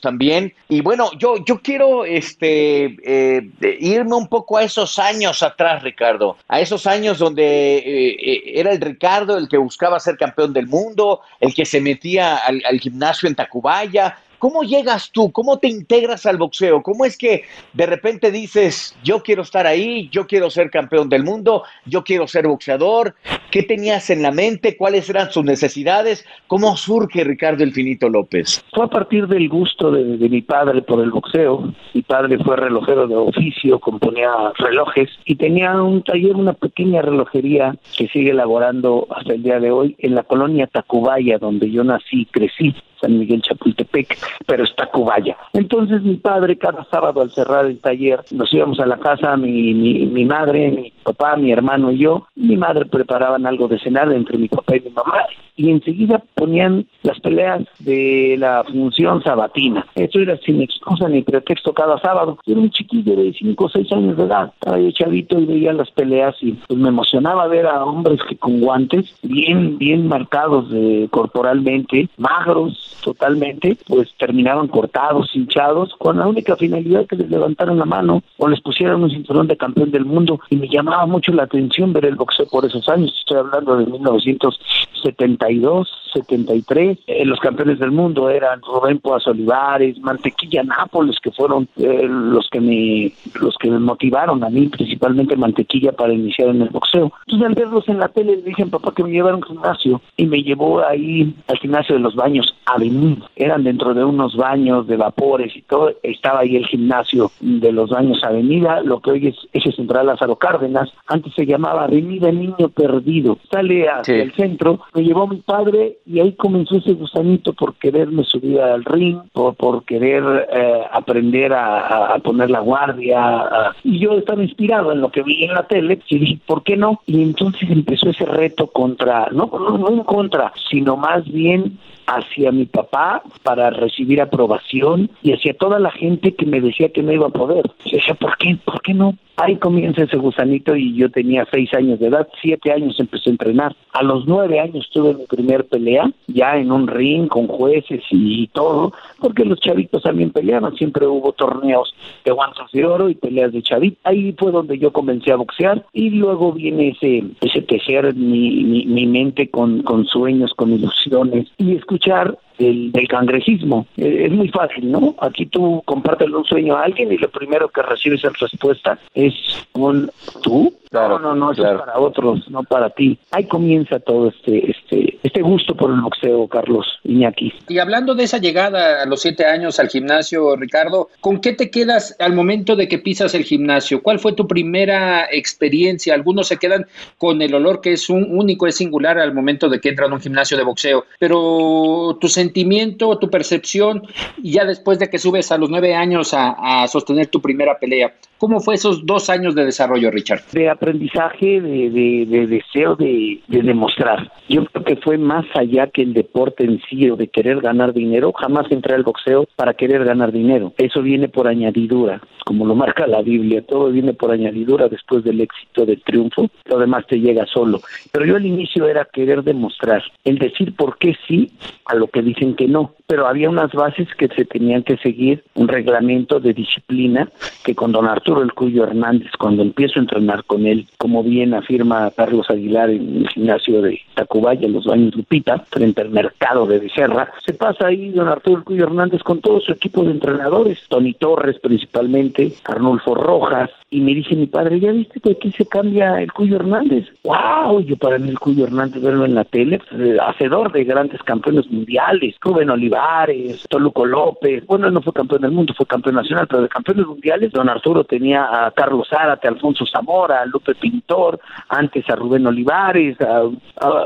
también. 0.01 0.53
Y 0.67 0.81
bueno, 0.81 1.11
yo, 1.17 1.43
yo 1.45 1.61
quiero 1.61 2.05
este, 2.05 2.97
eh, 3.03 3.77
irme 3.79 4.15
un 4.15 4.27
poco 4.27 4.57
a 4.57 4.63
esos 4.63 4.99
años 4.99 5.43
atrás, 5.43 5.83
Ricardo, 5.83 6.37
a 6.47 6.59
esos 6.59 6.85
años 6.87 7.19
donde 7.19 8.15
era 8.53 8.71
el 8.71 8.81
Ricardo 8.81 9.37
el 9.37 9.47
que 9.47 9.57
buscaba 9.57 9.99
ser 9.99 10.17
campeón 10.17 10.53
del 10.53 10.67
mundo, 10.67 11.21
el 11.39 11.53
que 11.53 11.65
se 11.65 11.81
metía 11.81 12.37
al 12.37 12.79
gimnasio 12.79 13.27
en 13.27 13.35
Tacubaya, 13.35 14.17
¿Cómo 14.39 14.63
llegas 14.63 15.11
tú? 15.11 15.31
¿Cómo 15.31 15.59
te 15.59 15.67
integras 15.67 16.25
al 16.25 16.37
boxeo? 16.37 16.81
¿Cómo 16.81 17.03
es 17.03 17.17
que 17.17 17.43
de 17.73 17.85
repente 17.85 18.31
dices, 18.31 18.97
yo 19.03 19.21
quiero 19.21 19.41
estar 19.41 19.67
ahí, 19.67 20.09
yo 20.11 20.27
quiero 20.27 20.49
ser 20.49 20.69
campeón 20.71 21.09
del 21.09 21.23
mundo, 21.25 21.63
yo 21.85 22.05
quiero 22.05 22.25
ser 22.25 22.47
boxeador? 22.47 23.15
¿Qué 23.51 23.63
tenías 23.63 24.09
en 24.09 24.21
la 24.21 24.31
mente? 24.31 24.77
¿Cuáles 24.77 25.09
eran 25.09 25.31
sus 25.31 25.43
necesidades? 25.43 26.25
¿Cómo 26.47 26.77
surge 26.77 27.23
Ricardo 27.25 27.63
El 27.63 27.73
Finito 27.73 28.07
López? 28.07 28.63
Fue 28.73 28.85
a 28.85 28.89
partir 28.89 29.27
del 29.27 29.49
gusto 29.49 29.91
de, 29.91 30.29
mi 30.29 30.41
padre 30.41 30.81
por 30.83 31.01
el 31.01 31.11
boxeo. 31.11 31.73
Mi 31.93 32.01
padre 32.03 32.37
fue 32.37 32.55
relojero 32.55 33.07
de 33.07 33.15
oficio, 33.15 33.79
componía 33.79 34.31
relojes 34.57 35.09
y 35.25 35.35
tenía 35.35 35.81
un 35.81 36.01
taller, 36.03 36.35
una 36.35 36.53
pequeña 36.53 37.01
relojería 37.01 37.75
que 37.97 38.07
sigue 38.07 38.31
elaborando 38.31 39.07
hasta 39.09 39.33
el 39.33 39.43
día 39.43 39.59
de 39.59 39.71
hoy 39.71 39.95
en 39.99 40.15
la 40.15 40.23
colonia 40.23 40.67
Tacubaya, 40.67 41.37
donde 41.39 41.69
yo 41.69 41.83
nací 41.83 42.21
y 42.21 42.25
crecí. 42.25 42.73
San 43.01 43.17
Miguel 43.17 43.41
Chapultepec, 43.41 44.17
pero 44.45 44.63
está 44.63 44.87
Cubaya. 44.87 45.37
Entonces 45.53 46.01
mi 46.01 46.15
padre 46.15 46.57
cada 46.57 46.83
sábado 46.85 47.21
al 47.21 47.31
cerrar 47.31 47.65
el 47.65 47.79
taller 47.79 48.21
nos 48.31 48.53
íbamos 48.53 48.79
a 48.79 48.85
la 48.85 48.97
casa, 48.97 49.37
mi, 49.37 49.73
mi, 49.73 50.05
mi 50.07 50.25
madre, 50.25 50.71
mi 50.71 50.93
papá, 51.03 51.35
mi 51.35 51.51
hermano 51.51 51.91
y 51.91 51.99
yo. 51.99 52.27
Mi 52.35 52.57
madre 52.57 52.85
preparaban 52.85 53.45
algo 53.45 53.67
de 53.67 53.79
cenar 53.79 54.11
entre 54.11 54.37
mi 54.37 54.47
papá 54.47 54.75
y 54.75 54.81
mi 54.81 54.89
mamá 54.89 55.25
y 55.59 55.69
enseguida 55.71 56.23
ponían 56.35 56.85
las 57.03 57.19
peleas 57.19 57.63
de 57.79 58.37
la 58.39 58.63
función 58.63 59.21
sabatina. 59.21 59.85
Eso 59.93 60.19
era 60.19 60.37
sin 60.37 60.61
excusa 60.61 61.09
ni 61.09 61.21
pretexto 61.21 61.73
cada 61.73 61.99
sábado. 61.99 62.37
Era 62.47 62.61
un 62.61 62.69
chiquillo 62.69 63.17
de 63.17 63.33
5 63.33 63.65
o 63.65 63.69
6 63.69 63.91
años 63.91 64.15
de 64.15 64.23
edad, 64.23 64.53
estaba 64.53 64.79
yo 64.79 64.89
chavito 64.91 65.37
y 65.37 65.45
veía 65.45 65.73
las 65.73 65.91
peleas 65.91 66.33
y 66.39 66.53
pues 66.53 66.79
me 66.79 66.87
emocionaba 66.87 67.45
ver 67.47 67.67
a 67.67 67.83
hombres 67.83 68.21
que 68.29 68.37
con 68.37 68.61
guantes 68.61 69.13
bien, 69.21 69.77
bien 69.77 70.07
marcados 70.07 70.69
de, 70.71 71.09
corporalmente, 71.11 72.07
magros 72.15 72.97
totalmente, 73.03 73.75
pues 73.85 74.13
terminaban 74.19 74.67
cortados, 74.67 75.31
hinchados, 75.33 75.95
con 75.97 76.19
la 76.19 76.27
única 76.27 76.55
finalidad 76.55 77.07
que 77.07 77.15
les 77.15 77.29
levantaran 77.29 77.79
la 77.79 77.85
mano 77.85 78.21
o 78.37 78.47
les 78.47 78.61
pusieran 78.61 79.01
un 79.01 79.09
cinturón 79.09 79.47
de 79.47 79.57
campeón 79.57 79.91
del 79.91 80.05
mundo 80.05 80.39
y 80.49 80.57
me 80.57 80.67
llamaba 80.67 81.05
mucho 81.05 81.31
la 81.31 81.43
atención 81.43 81.93
ver 81.93 82.05
el 82.05 82.15
boxeo 82.15 82.45
por 82.47 82.65
esos 82.65 82.87
años. 82.89 83.15
Estoy 83.19 83.37
hablando 83.37 83.77
de 83.77 83.85
1970 83.85 84.89
72, 85.03 85.89
73. 86.13 86.97
Eh, 87.07 87.25
los 87.25 87.39
campeones 87.39 87.79
del 87.79 87.91
mundo 87.91 88.29
eran 88.29 88.61
Rubén 88.61 88.99
Poas 88.99 89.25
Olivares, 89.27 89.99
Mantequilla 89.99 90.63
Nápoles, 90.63 91.17
que 91.21 91.31
fueron 91.31 91.67
eh, 91.77 92.07
los 92.07 92.49
que 92.49 92.59
me 92.59 93.11
los 93.39 93.55
que 93.57 93.69
me 93.69 93.79
motivaron 93.79 94.43
a 94.43 94.49
mí, 94.49 94.67
principalmente 94.67 95.35
Mantequilla, 95.35 95.91
para 95.91 96.13
iniciar 96.13 96.49
en 96.49 96.61
el 96.63 96.69
boxeo. 96.69 97.11
Entonces 97.27 97.47
al 97.47 97.55
verlos 97.55 97.87
en 97.87 97.99
la 97.99 98.07
tele 98.09 98.37
le 98.37 98.43
dije 98.43 98.65
papá 98.65 98.93
que 98.95 99.03
me 99.03 99.11
llevara 99.11 99.37
a 99.37 99.45
gimnasio 99.45 100.01
y 100.17 100.25
me 100.25 100.41
llevó 100.41 100.85
ahí 100.85 101.33
al 101.47 101.57
gimnasio 101.57 101.95
de 101.95 102.01
los 102.01 102.15
baños 102.15 102.55
Avenida. 102.65 103.29
Eran 103.35 103.63
dentro 103.63 103.93
de 103.93 104.03
unos 104.09 104.35
baños 104.35 104.87
de 104.87 104.97
vapores 104.97 105.55
y 105.55 105.61
todo. 105.61 105.91
Estaba 106.03 106.39
ahí 106.39 106.55
el 106.55 106.65
gimnasio 106.67 107.31
de 107.39 107.71
los 107.71 107.89
baños 107.89 108.23
Avenida, 108.23 108.81
lo 108.81 108.99
que 108.99 109.11
hoy 109.11 109.27
es 109.27 109.35
Eje 109.53 109.71
Central 109.71 110.07
Lázaro 110.07 110.35
Cárdenas. 110.35 110.91
Antes 111.07 111.33
se 111.33 111.45
llamaba 111.45 111.83
Avenida 111.83 112.31
Niño 112.31 112.69
Perdido. 112.69 113.37
Sale 113.51 113.87
hacia 113.87 114.21
el 114.21 114.33
centro, 114.33 114.81
me 114.93 115.03
llevó 115.03 115.27
mi 115.27 115.37
padre 115.37 115.97
y 116.05 116.19
ahí 116.19 116.33
comenzó 116.33 116.77
ese 116.77 116.93
gusanito 116.93 117.53
por 117.53 117.75
quererme 117.75 118.23
subir 118.23 118.59
al 118.59 118.83
ring, 118.85 119.19
por, 119.33 119.55
por 119.55 119.83
querer 119.85 120.23
eh, 120.51 120.81
aprender 120.91 121.53
a, 121.53 122.17
poner 122.23 122.49
la 122.49 122.59
guardia. 122.59 123.73
y 123.83 123.99
yo 123.99 124.13
estaba 124.13 124.43
inspirado 124.43 124.91
en 124.91 125.01
lo 125.01 125.09
que 125.09 125.23
vi 125.23 125.43
en 125.43 125.53
la 125.53 125.63
tele 125.63 125.99
y 126.07 126.19
dije, 126.19 126.39
¿por 126.45 126.63
qué 126.63 126.75
no? 126.75 127.01
Y 127.05 127.21
entonces 127.21 127.69
empezó 127.69 128.09
ese 128.09 128.25
reto 128.25 128.67
contra, 128.67 129.27
no, 129.31 129.49
no, 129.51 129.77
no 129.77 129.89
en 129.89 130.03
contra, 130.03 130.51
sino 130.69 130.97
más 130.97 131.23
bien 131.25 131.77
hacia 132.09 132.51
mi 132.51 132.65
papá 132.65 133.21
para 133.43 133.69
recibir 133.69 134.21
aprobación 134.21 135.09
y 135.21 135.33
hacia 135.33 135.53
toda 135.53 135.79
la 135.79 135.91
gente 135.91 136.33
que 136.33 136.45
me 136.45 136.59
decía 136.59 136.89
que 136.89 137.03
no 137.03 137.11
iba 137.11 137.27
a 137.27 137.31
poder. 137.31 137.69
Yo 137.85 137.97
decía, 137.97 138.15
¿por 138.15 138.37
qué? 138.37 138.57
¿Por 138.65 138.81
qué 138.81 138.93
no? 138.93 139.15
Ahí 139.41 139.55
comienza 139.55 140.03
ese 140.03 140.17
gusanito 140.17 140.75
y 140.75 140.93
yo 140.95 141.09
tenía 141.09 141.47
seis 141.49 141.73
años 141.73 141.97
de 142.01 142.07
edad, 142.07 142.27
siete 142.41 142.73
años 142.73 142.99
empecé 142.99 143.29
a 143.29 143.31
entrenar. 143.31 143.73
A 143.93 144.03
los 144.03 144.27
nueve 144.27 144.59
años 144.59 144.89
tuve 144.91 145.13
mi 145.13 145.25
primer 145.27 145.63
pelea, 145.65 146.11
ya 146.27 146.57
en 146.57 146.73
un 146.73 146.87
ring 146.87 147.29
con 147.29 147.47
jueces 147.47 148.03
y 148.11 148.47
todo, 148.47 148.91
porque 149.21 149.45
los 149.45 149.61
chavitos 149.61 150.03
también 150.03 150.31
peleaban, 150.31 150.75
siempre 150.75 151.07
hubo 151.07 151.31
torneos 151.31 151.95
de 152.25 152.31
guantes 152.31 152.65
de 152.73 152.85
oro 152.85 153.07
y 153.07 153.15
peleas 153.15 153.53
de 153.53 153.61
chavitos. 153.61 153.99
Ahí 154.03 154.35
fue 154.37 154.51
donde 154.51 154.77
yo 154.77 154.91
comencé 154.91 155.31
a 155.31 155.37
boxear 155.37 155.85
y 155.93 156.09
luego 156.09 156.51
viene 156.51 156.89
ese, 156.89 157.23
ese 157.39 157.61
tejer 157.61 158.13
mi, 158.15 158.65
mi, 158.85 159.07
mente 159.07 159.49
con, 159.49 159.83
con 159.83 160.05
sueños, 160.05 160.53
con 160.53 160.73
ilusiones 160.73 161.47
y 161.57 161.75
escuchar 161.75 162.37
del, 162.59 162.91
del 162.91 163.07
cangrejismo. 163.07 163.87
Eh, 163.97 164.25
es 164.25 164.31
muy 164.31 164.49
fácil, 164.49 164.91
¿no? 164.91 165.15
Aquí 165.19 165.45
tú 165.45 165.81
compartes 165.85 166.29
un 166.29 166.45
sueño 166.45 166.75
a 166.75 166.83
alguien 166.83 167.11
y 167.11 167.17
lo 167.17 167.29
primero 167.29 167.69
que 167.69 167.81
recibes 167.81 168.23
en 168.23 168.33
respuesta 168.33 168.99
es 169.15 169.33
un 169.73 170.11
tú. 170.43 170.73
no, 170.91 171.19
no, 171.19 171.35
no, 171.35 171.51
eso 171.51 171.65
es 171.65 171.79
para 171.79 171.99
otros, 171.99 172.49
no 172.49 172.63
para 172.63 172.89
ti. 172.89 173.17
Ahí 173.31 173.45
comienza 173.45 173.99
todo 173.99 174.29
este, 174.29 174.71
este, 174.71 175.17
este 175.23 175.41
gusto 175.41 175.75
por 175.75 175.91
el 175.91 176.01
boxeo, 176.01 176.47
Carlos 176.47 176.85
Iñaki. 177.03 177.53
Y 177.67 177.79
hablando 177.79 178.15
de 178.15 178.23
esa 178.23 178.39
llegada 178.39 179.01
a 179.01 179.05
los 179.05 179.21
siete 179.21 179.45
años 179.45 179.79
al 179.79 179.89
gimnasio, 179.89 180.55
Ricardo, 180.55 181.09
¿con 181.21 181.39
qué 181.39 181.53
te 181.53 181.71
quedas 181.71 182.15
al 182.19 182.33
momento 182.33 182.75
de 182.75 182.87
que 182.87 182.99
pisas 182.99 183.33
el 183.35 183.43
gimnasio? 183.43 184.01
¿Cuál 184.03 184.19
fue 184.19 184.33
tu 184.33 184.47
primera 184.47 185.27
experiencia? 185.31 186.13
Algunos 186.13 186.47
se 186.47 186.57
quedan 186.57 186.85
con 187.17 187.41
el 187.41 187.53
olor 187.53 187.81
que 187.81 187.93
es 187.93 188.09
un 188.09 188.27
único, 188.37 188.67
es 188.67 188.75
singular 188.75 189.17
al 189.19 189.33
momento 189.33 189.69
de 189.69 189.79
que 189.79 189.89
entran 189.89 190.11
a 190.11 190.15
un 190.15 190.21
gimnasio 190.21 190.57
de 190.57 190.63
boxeo, 190.63 191.05
pero 191.19 192.17
tu 192.19 192.27
sentimiento, 192.49 193.15
tu 193.19 193.29
percepción, 193.29 194.01
ya 194.41 194.65
después 194.65 194.97
de 194.97 195.07
que 195.07 195.19
subes 195.19 195.51
a 195.51 195.57
los 195.57 195.69
nueve 195.69 195.93
años 195.93 196.33
a, 196.33 196.87
sostener 196.87 197.27
tu 197.27 197.41
primera 197.41 197.77
pelea, 197.77 198.13
¿cómo 198.39 198.59
fue 198.59 198.75
esos 198.75 199.05
dos 199.05 199.29
años 199.29 199.53
de 199.53 199.65
desarrollo, 199.65 200.09
Richard? 200.09 200.41
De 200.51 200.67
aprendizaje, 200.67 201.61
de, 201.61 202.47
deseo 202.47 202.95
de, 202.95 203.39
demostrar. 203.47 204.31
Yo 204.47 204.65
creo 204.65 204.83
que 204.83 204.95
fue 204.95 205.17
más 205.19 205.45
allá 205.53 205.87
que 205.87 206.01
el 206.01 206.13
deporte 206.13 206.63
en 206.63 206.81
sí 206.89 207.07
o 207.09 207.15
de 207.15 207.27
querer 207.27 207.61
ganar 207.61 207.93
dinero. 207.93 208.33
Jamás 208.33 208.65
entré 208.71 208.95
al 208.95 209.03
boxeo 209.03 209.47
para 209.55 209.75
querer 209.75 210.03
ganar 210.03 210.31
dinero. 210.31 210.73
Eso 210.77 211.03
viene 211.03 211.27
por 211.27 211.47
añadidura, 211.47 212.21
como 212.45 212.65
lo 212.65 212.73
marca 212.73 213.05
la 213.05 213.21
Biblia. 213.21 213.61
Todo 213.61 213.91
viene 213.91 214.13
por 214.13 214.31
añadidura 214.31 214.87
después 214.87 215.23
del 215.23 215.41
éxito, 215.41 215.85
del 215.85 216.01
triunfo. 216.01 216.49
Lo 216.65 216.79
demás 216.79 217.05
te 217.05 217.19
llega 217.19 217.45
solo. 217.45 217.81
Pero 218.11 218.25
yo 218.25 218.37
al 218.37 218.45
inicio 218.45 218.87
era 218.87 219.05
querer 219.05 219.43
demostrar, 219.43 220.01
el 220.23 220.39
decir 220.39 220.75
por 220.75 220.97
qué 220.97 221.15
sí 221.27 221.51
a 221.85 221.95
lo 221.95 222.07
que 222.07 222.21
dicen 222.39 222.55
que 222.55 222.67
no. 222.67 222.91
Pero 223.07 223.27
había 223.27 223.49
unas 223.49 223.71
bases 223.73 224.07
que 224.15 224.27
se 224.27 224.45
tenían 224.45 224.83
que 224.83 224.97
seguir, 224.97 225.43
un 225.55 225.67
reglamento 225.67 226.39
de 226.39 226.53
disciplina 226.53 227.27
que 227.63 227.73
con 227.73 227.91
don 227.91 228.07
Arturo 228.07 228.43
El 228.43 228.53
Cuyo 228.53 228.83
Hernández, 228.83 229.31
cuando 229.37 229.63
empiezo 229.63 229.99
a 229.99 230.03
entrenar 230.03 230.43
con 230.45 230.65
él, 230.67 230.85
como 230.97 231.23
bien 231.23 231.53
afirma 231.53 232.11
Carlos 232.11 232.49
Aguilar 232.49 232.91
en 232.91 233.17
el 233.17 233.29
gimnasio 233.29 233.81
de 233.81 233.99
Tacubaya, 234.13 234.67
en 234.67 234.73
los 234.73 234.85
baños 234.85 235.15
Lupita, 235.15 235.65
frente 235.71 236.01
al 236.01 236.11
mercado 236.11 236.67
de 236.67 236.79
Becerra, 236.79 237.31
se 237.43 237.53
pasa 237.53 237.87
ahí 237.87 238.09
don 238.09 238.27
Arturo 238.27 238.57
El 238.57 238.63
Cuyo 238.63 238.83
Hernández 238.83 239.23
con 239.23 239.41
todo 239.41 239.59
su 239.59 239.71
equipo 239.71 240.03
de 240.03 240.11
entrenadores, 240.11 240.79
Tony 240.87 241.13
Torres 241.13 241.57
principalmente, 241.59 242.53
Arnulfo 242.65 243.15
Rojas, 243.15 243.71
y 243.91 244.01
me 244.01 244.13
dice 244.13 244.35
mi 244.35 244.45
padre, 244.45 244.79
¿ya 244.79 244.91
viste 244.91 245.19
que 245.19 245.31
aquí 245.31 245.51
se 245.51 245.65
cambia 245.65 246.21
el 246.21 246.31
Cuyo 246.31 246.57
Hernández? 246.57 247.07
¡Wow! 247.23 247.81
Yo 247.81 247.97
para 247.97 248.19
mí 248.19 248.29
el 248.29 248.37
Cuyo 248.37 248.65
Hernández 248.65 249.01
verlo 249.01 249.25
en 249.25 249.33
la 249.33 249.45
tele, 249.45 249.79
pues, 249.79 249.99
eh, 249.99 250.17
hacedor 250.21 250.71
de 250.71 250.83
grandes 250.83 251.21
campeones 251.23 251.69
mundiales, 251.71 252.28
Rubén 252.41 252.69
Olivares, 252.69 253.65
Toluco 253.69 254.05
López, 254.05 254.65
bueno, 254.65 254.87
él 254.87 254.93
no 254.93 255.01
fue 255.01 255.13
campeón 255.13 255.41
del 255.41 255.51
mundo, 255.51 255.73
fue 255.75 255.85
campeón 255.85 256.15
nacional, 256.15 256.47
pero 256.47 256.61
de 256.61 256.69
campeones 256.69 257.07
mundiales, 257.07 257.51
don 257.51 257.69
Arturo 257.69 258.03
tenía 258.03 258.65
a 258.65 258.71
Carlos 258.71 259.07
Zárate, 259.09 259.47
Alfonso 259.47 259.85
Zamora, 259.85 260.41
a 260.41 260.45
Lupe 260.45 260.75
Pintor, 260.75 261.39
antes 261.69 262.09
a 262.09 262.15
Rubén 262.15 262.47
Olivares, 262.47 263.17
a, 263.21 263.49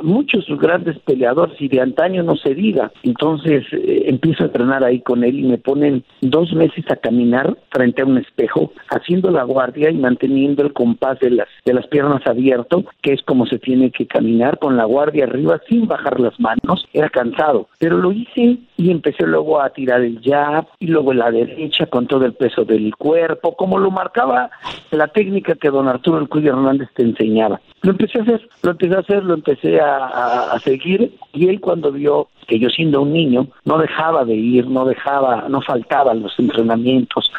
muchos 0.01 0.45
grandes 0.59 0.97
peleadores 0.99 1.59
y 1.59 1.67
de 1.67 1.81
antaño 1.81 2.23
no 2.23 2.35
se 2.35 2.53
diga. 2.53 2.91
Entonces 3.03 3.65
eh, 3.71 4.03
empiezo 4.07 4.43
a 4.43 4.47
entrenar 4.47 4.83
ahí 4.83 5.01
con 5.01 5.23
él 5.23 5.39
y 5.39 5.43
me 5.43 5.57
ponen 5.57 6.03
dos 6.21 6.53
meses 6.53 6.85
a 6.89 6.95
caminar 6.95 7.57
frente 7.71 8.01
a 8.01 8.05
un 8.05 8.17
espejo, 8.17 8.71
haciendo 8.89 9.31
la 9.31 9.43
guardia 9.43 9.89
y 9.89 9.97
manteniendo 9.97 10.63
el 10.63 10.73
compás 10.73 11.19
de 11.19 11.31
las, 11.31 11.47
de 11.65 11.73
las 11.73 11.87
piernas 11.87 12.25
abierto, 12.25 12.85
que 13.01 13.13
es 13.13 13.21
como 13.23 13.45
se 13.45 13.59
tiene 13.59 13.91
que 13.91 14.07
caminar 14.07 14.59
con 14.59 14.77
la 14.77 14.85
guardia 14.85 15.25
arriba 15.25 15.59
sin 15.67 15.87
bajar 15.87 16.19
las 16.19 16.39
manos. 16.39 16.87
Era 16.93 17.09
cansado, 17.09 17.67
pero 17.79 17.97
lo 17.97 18.11
hice 18.13 18.57
y 18.77 18.91
empecé 18.91 19.25
luego 19.25 19.61
a 19.61 19.69
tirar 19.69 20.01
el 20.01 20.19
jab 20.23 20.65
y 20.79 20.87
luego 20.87 21.13
la 21.13 21.31
derecha 21.31 21.85
con 21.87 22.07
todo 22.07 22.25
el 22.25 22.33
peso 22.33 22.63
del 22.63 22.95
cuerpo, 22.95 23.55
como 23.55 23.79
lo 23.79 23.91
marcaba 23.91 24.49
la 24.91 25.07
técnica 25.07 25.55
que 25.55 25.69
don 25.69 25.87
Arturo 25.87 26.19
El 26.19 26.29
Cuyo 26.29 26.51
Hernández 26.51 26.89
te 26.95 27.03
enseñaba. 27.03 27.59
Lo 27.81 27.91
empecé 27.91 28.19
a 28.19 28.21
hacer, 28.21 28.49
lo 28.61 28.71
empecé 28.71 28.95
a 28.95 28.99
hacer, 28.99 29.23
lo 29.23 29.33
empecé 29.33 29.79
a, 29.81 30.51
a 30.51 30.59
seguir 30.59 31.13
y 31.33 31.47
él 31.49 31.59
cuando 31.59 31.91
vio 31.91 32.29
que 32.47 32.59
yo 32.59 32.69
siendo 32.69 33.01
un 33.01 33.13
niño 33.13 33.47
no 33.65 33.77
dejaba 33.77 34.25
de 34.25 34.35
ir, 34.35 34.67
no 34.67 34.85
dejaba, 34.85 35.47
no 35.49 35.61
faltaba 35.61 36.13
los 36.13 36.37
entrenamientos. 36.39 37.31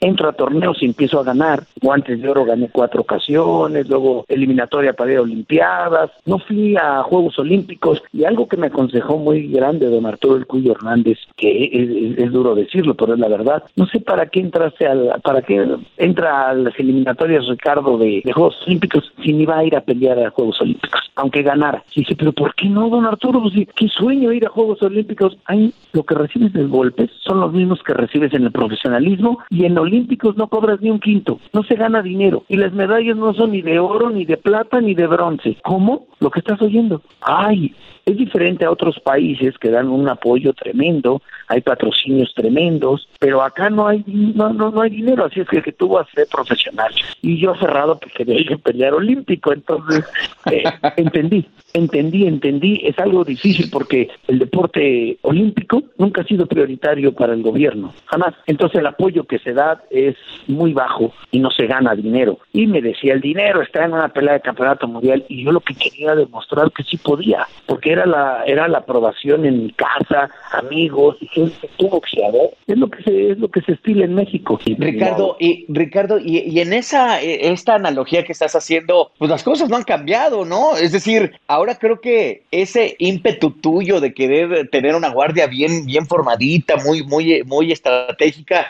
Entro 0.00 0.28
a 0.28 0.32
torneos 0.32 0.82
y 0.82 0.86
empiezo 0.86 1.20
a 1.20 1.24
ganar. 1.24 1.64
Guantes 1.80 2.20
de 2.20 2.28
oro 2.28 2.44
gané 2.44 2.68
cuatro 2.70 3.02
ocasiones, 3.02 3.88
luego 3.88 4.24
eliminatoria 4.28 4.92
para 4.92 5.12
ir 5.12 5.18
a 5.18 5.22
Olimpiadas. 5.22 6.10
No 6.26 6.38
fui 6.38 6.76
a 6.76 7.02
Juegos 7.02 7.38
Olímpicos 7.38 8.02
y 8.12 8.24
algo 8.24 8.48
que 8.48 8.56
me 8.56 8.68
aconsejó 8.68 9.18
muy 9.18 9.48
grande 9.48 9.86
don 9.86 10.06
Arturo 10.06 10.36
El 10.36 10.46
Cuyo 10.46 10.72
Hernández, 10.72 11.18
que 11.36 12.14
es, 12.18 12.32
duro 12.32 12.54
decirlo, 12.54 12.94
pero 12.94 13.14
es 13.14 13.20
la 13.20 13.28
verdad. 13.28 13.64
No 13.76 13.86
sé 13.86 14.00
para 14.00 14.26
qué 14.26 14.40
entraste 14.40 14.86
al, 14.86 15.20
para 15.22 15.42
qué 15.42 15.66
entra 15.96 16.50
a 16.50 16.54
las 16.54 16.78
eliminatorias 16.78 17.46
Ricardo 17.46 17.98
de, 17.98 18.22
Juegos 18.32 18.56
Olímpicos 18.66 19.12
si 19.22 19.32
ni 19.32 19.46
va 19.46 19.58
a 19.58 19.64
ir 19.64 19.76
a 19.76 19.80
pelear 19.80 20.18
a 20.18 20.30
Juegos 20.30 20.60
Olímpicos, 20.60 21.10
aunque 21.16 21.42
ganara. 21.42 21.82
dice, 21.94 22.14
pero 22.16 22.32
¿por 22.32 22.54
qué 22.54 22.68
no, 22.68 22.88
don 22.88 23.06
Arturo? 23.06 23.40
Pues, 23.42 23.54
qué 23.74 23.88
sueño 23.88 24.32
ir 24.32 24.46
a 24.46 24.50
Juegos 24.50 24.82
Olímpicos, 24.82 25.36
ahí 25.46 25.72
lo 25.92 26.04
que 26.04 26.14
recibes 26.14 26.52
de 26.52 26.64
golpes 26.64 27.10
son 27.24 27.40
los 27.40 27.52
mismos 27.52 27.82
que 27.82 27.94
recibes 27.94 28.32
en 28.34 28.44
el 28.44 28.52
profesionalismo 28.52 29.38
y 29.50 29.64
en 29.64 29.74
Olímpicos 29.88 30.36
no 30.36 30.48
cobras 30.48 30.82
ni 30.82 30.90
un 30.90 31.00
quinto, 31.00 31.40
no 31.54 31.62
se 31.62 31.74
gana 31.74 32.02
dinero 32.02 32.44
y 32.46 32.58
las 32.58 32.74
medallas 32.74 33.16
no 33.16 33.32
son 33.32 33.52
ni 33.52 33.62
de 33.62 33.78
oro, 33.78 34.10
ni 34.10 34.26
de 34.26 34.36
plata, 34.36 34.82
ni 34.82 34.94
de 34.94 35.06
bronce. 35.06 35.56
¿Cómo? 35.64 36.08
Lo 36.20 36.30
que 36.30 36.40
estás 36.40 36.60
oyendo. 36.60 37.00
Ay, 37.22 37.74
es 38.08 38.16
diferente 38.16 38.64
a 38.64 38.70
otros 38.70 38.98
países 39.00 39.58
que 39.58 39.70
dan 39.70 39.88
un 39.88 40.08
apoyo 40.08 40.52
tremendo, 40.54 41.20
hay 41.46 41.60
patrocinios 41.60 42.32
tremendos, 42.34 43.08
pero 43.18 43.42
acá 43.42 43.68
no 43.70 43.86
hay 43.86 44.02
no, 44.06 44.52
no, 44.52 44.70
no 44.70 44.80
hay 44.80 44.90
dinero, 44.90 45.26
así 45.26 45.40
es 45.40 45.48
que, 45.48 45.62
que 45.62 45.72
tú 45.72 45.88
vas 45.88 46.08
a 46.08 46.12
ser 46.12 46.26
profesional. 46.30 46.92
Y 47.22 47.38
yo 47.38 47.54
cerrado 47.56 47.98
que 47.98 48.10
quería 48.10 48.56
pelear 48.56 48.94
olímpico, 48.94 49.52
entonces 49.52 50.04
eh, 50.50 50.64
entendí, 50.96 51.46
entendí, 51.74 52.26
entendí, 52.26 52.80
es 52.84 52.98
algo 52.98 53.24
difícil 53.24 53.68
porque 53.70 54.08
el 54.26 54.38
deporte 54.38 55.18
olímpico 55.22 55.82
nunca 55.98 56.22
ha 56.22 56.24
sido 56.24 56.46
prioritario 56.46 57.12
para 57.12 57.34
el 57.34 57.42
gobierno, 57.42 57.92
jamás. 58.06 58.34
Entonces 58.46 58.80
el 58.80 58.86
apoyo 58.86 59.24
que 59.24 59.38
se 59.38 59.52
da 59.52 59.82
es 59.90 60.16
muy 60.46 60.72
bajo 60.72 61.12
y 61.30 61.40
no 61.40 61.50
se 61.50 61.66
gana 61.66 61.94
dinero. 61.94 62.38
Y 62.52 62.66
me 62.66 62.80
decía, 62.80 63.12
el 63.12 63.20
dinero 63.20 63.62
está 63.62 63.84
en 63.84 63.92
una 63.92 64.08
pelea 64.08 64.34
de 64.34 64.40
campeonato 64.40 64.88
mundial 64.88 65.24
y 65.28 65.44
yo 65.44 65.52
lo 65.52 65.60
que 65.60 65.74
quería 65.74 66.14
demostrar 66.14 66.70
que 66.72 66.84
sí 66.84 66.96
podía, 66.96 67.46
porque 67.66 67.92
era 67.92 67.97
la 68.06 68.44
era 68.46 68.68
la 68.68 68.78
aprobación 68.78 69.44
en 69.46 69.64
mi 69.64 69.72
casa, 69.72 70.30
amigos 70.52 71.16
gente 71.30 71.68
boxeador. 71.78 72.50
Es 72.66 72.76
lo 72.76 72.88
que 72.88 73.02
se 73.02 73.30
es 73.32 73.38
lo 73.38 73.48
que 73.48 73.60
se 73.62 73.72
estila 73.72 74.04
en 74.04 74.14
México. 74.14 74.58
Ricardo 74.78 75.36
y 75.38 75.66
Ricardo 75.68 76.18
y, 76.18 76.38
y 76.38 76.60
en 76.60 76.72
esa 76.72 77.22
e, 77.22 77.50
esta 77.50 77.74
analogía 77.74 78.24
que 78.24 78.32
estás 78.32 78.54
haciendo, 78.54 79.12
pues 79.18 79.30
las 79.30 79.42
cosas 79.42 79.68
no 79.68 79.76
han 79.76 79.84
cambiado, 79.84 80.44
¿no? 80.44 80.76
Es 80.76 80.92
decir, 80.92 81.32
ahora 81.46 81.76
creo 81.76 82.00
que 82.00 82.42
ese 82.50 82.96
ímpetu 82.98 83.50
tuyo 83.50 84.00
de 84.00 84.12
querer 84.12 84.68
tener 84.70 84.94
una 84.94 85.10
guardia 85.10 85.46
bien 85.46 85.86
bien 85.86 86.06
formadita, 86.06 86.76
muy 86.84 87.02
muy 87.02 87.42
muy 87.44 87.72
estratégica, 87.72 88.66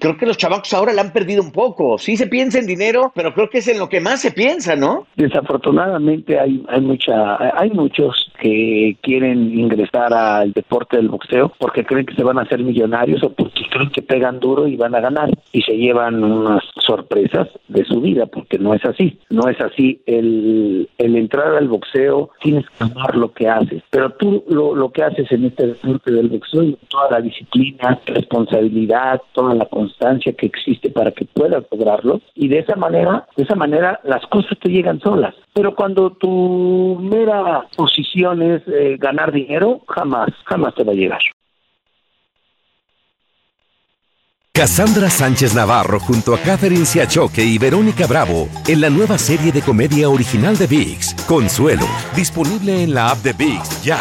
creo 0.00 0.16
que 0.16 0.26
los 0.26 0.36
chavacos 0.36 0.72
ahora 0.72 0.92
la 0.92 1.02
han 1.02 1.12
perdido 1.12 1.42
un 1.42 1.52
poco. 1.52 1.98
Sí 1.98 2.16
se 2.16 2.26
piensa 2.26 2.58
en 2.58 2.66
dinero, 2.66 3.12
pero 3.14 3.34
creo 3.34 3.50
que 3.50 3.58
es 3.58 3.68
en 3.68 3.78
lo 3.78 3.88
que 3.88 4.00
más 4.00 4.20
se 4.20 4.32
piensa, 4.32 4.76
¿no? 4.76 5.06
Desafortunadamente 5.16 6.38
hay 6.38 6.64
hay 6.68 6.80
mucha 6.80 7.58
hay 7.58 7.70
muchos 7.70 8.30
que 8.40 8.71
quieren 9.02 9.58
ingresar 9.58 10.12
al 10.12 10.52
deporte 10.52 10.96
del 10.96 11.08
boxeo 11.08 11.52
porque 11.58 11.84
creen 11.84 12.06
que 12.06 12.14
se 12.14 12.24
van 12.24 12.38
a 12.38 12.42
hacer 12.42 12.60
millonarios 12.60 13.22
o 13.22 13.32
porque 13.32 13.62
creen 13.70 13.90
que 13.90 14.02
pegan 14.02 14.40
duro 14.40 14.66
y 14.66 14.76
van 14.76 14.94
a 14.94 15.00
ganar 15.00 15.30
y 15.52 15.62
se 15.62 15.76
llevan 15.76 16.22
unas 16.22 16.62
sorpresas 16.80 17.48
de 17.68 17.84
su 17.84 18.00
vida 18.00 18.26
porque 18.26 18.58
no 18.58 18.74
es 18.74 18.84
así, 18.84 19.18
no 19.30 19.48
es 19.48 19.60
así. 19.60 20.00
El, 20.06 20.88
el 20.98 21.16
entrar 21.16 21.54
al 21.56 21.68
boxeo 21.68 22.30
tienes 22.40 22.64
que 22.70 22.84
amar 22.84 23.16
lo 23.16 23.32
que 23.32 23.48
haces, 23.48 23.82
pero 23.90 24.10
tú 24.10 24.44
lo, 24.48 24.74
lo 24.74 24.90
que 24.90 25.02
haces 25.02 25.30
en 25.32 25.46
este 25.46 25.68
deporte 25.68 26.12
del 26.12 26.28
boxeo, 26.28 26.76
toda 26.88 27.10
la 27.10 27.20
disciplina, 27.20 28.00
responsabilidad, 28.06 29.20
toda 29.32 29.54
la 29.54 29.66
constancia 29.66 30.32
que 30.32 30.46
existe 30.46 30.90
para 30.90 31.12
que 31.12 31.24
puedas 31.24 31.64
lograrlo 31.70 32.20
y 32.34 32.48
de 32.48 32.58
esa 32.60 32.76
manera, 32.76 33.26
de 33.36 33.44
esa 33.44 33.54
manera 33.54 34.00
las 34.04 34.24
cosas 34.26 34.58
te 34.58 34.68
llegan 34.68 35.00
solas. 35.00 35.34
Pero 35.54 35.74
cuando 35.74 36.10
tu 36.12 36.98
mera 37.00 37.66
posición 37.76 38.42
es 38.42 38.51
eh, 38.66 38.96
ganar 38.98 39.32
dinero, 39.32 39.82
jamás, 39.88 40.30
jamás 40.44 40.74
te 40.74 40.84
va 40.84 40.92
a 40.92 40.96
llegar. 40.96 41.20
Cassandra 44.54 45.08
Sánchez 45.08 45.54
Navarro 45.54 45.98
junto 45.98 46.34
a 46.34 46.38
Catherine 46.38 46.84
Siachoque 46.84 47.42
y 47.42 47.56
Verónica 47.56 48.06
Bravo 48.06 48.50
en 48.68 48.82
la 48.82 48.90
nueva 48.90 49.16
serie 49.16 49.50
de 49.50 49.62
comedia 49.62 50.10
original 50.10 50.58
de 50.58 50.66
VIX, 50.66 51.14
Consuelo, 51.26 51.86
disponible 52.14 52.82
en 52.82 52.92
la 52.92 53.08
app 53.08 53.18
de 53.18 53.32
VIX 53.32 53.82
ya. 53.82 53.98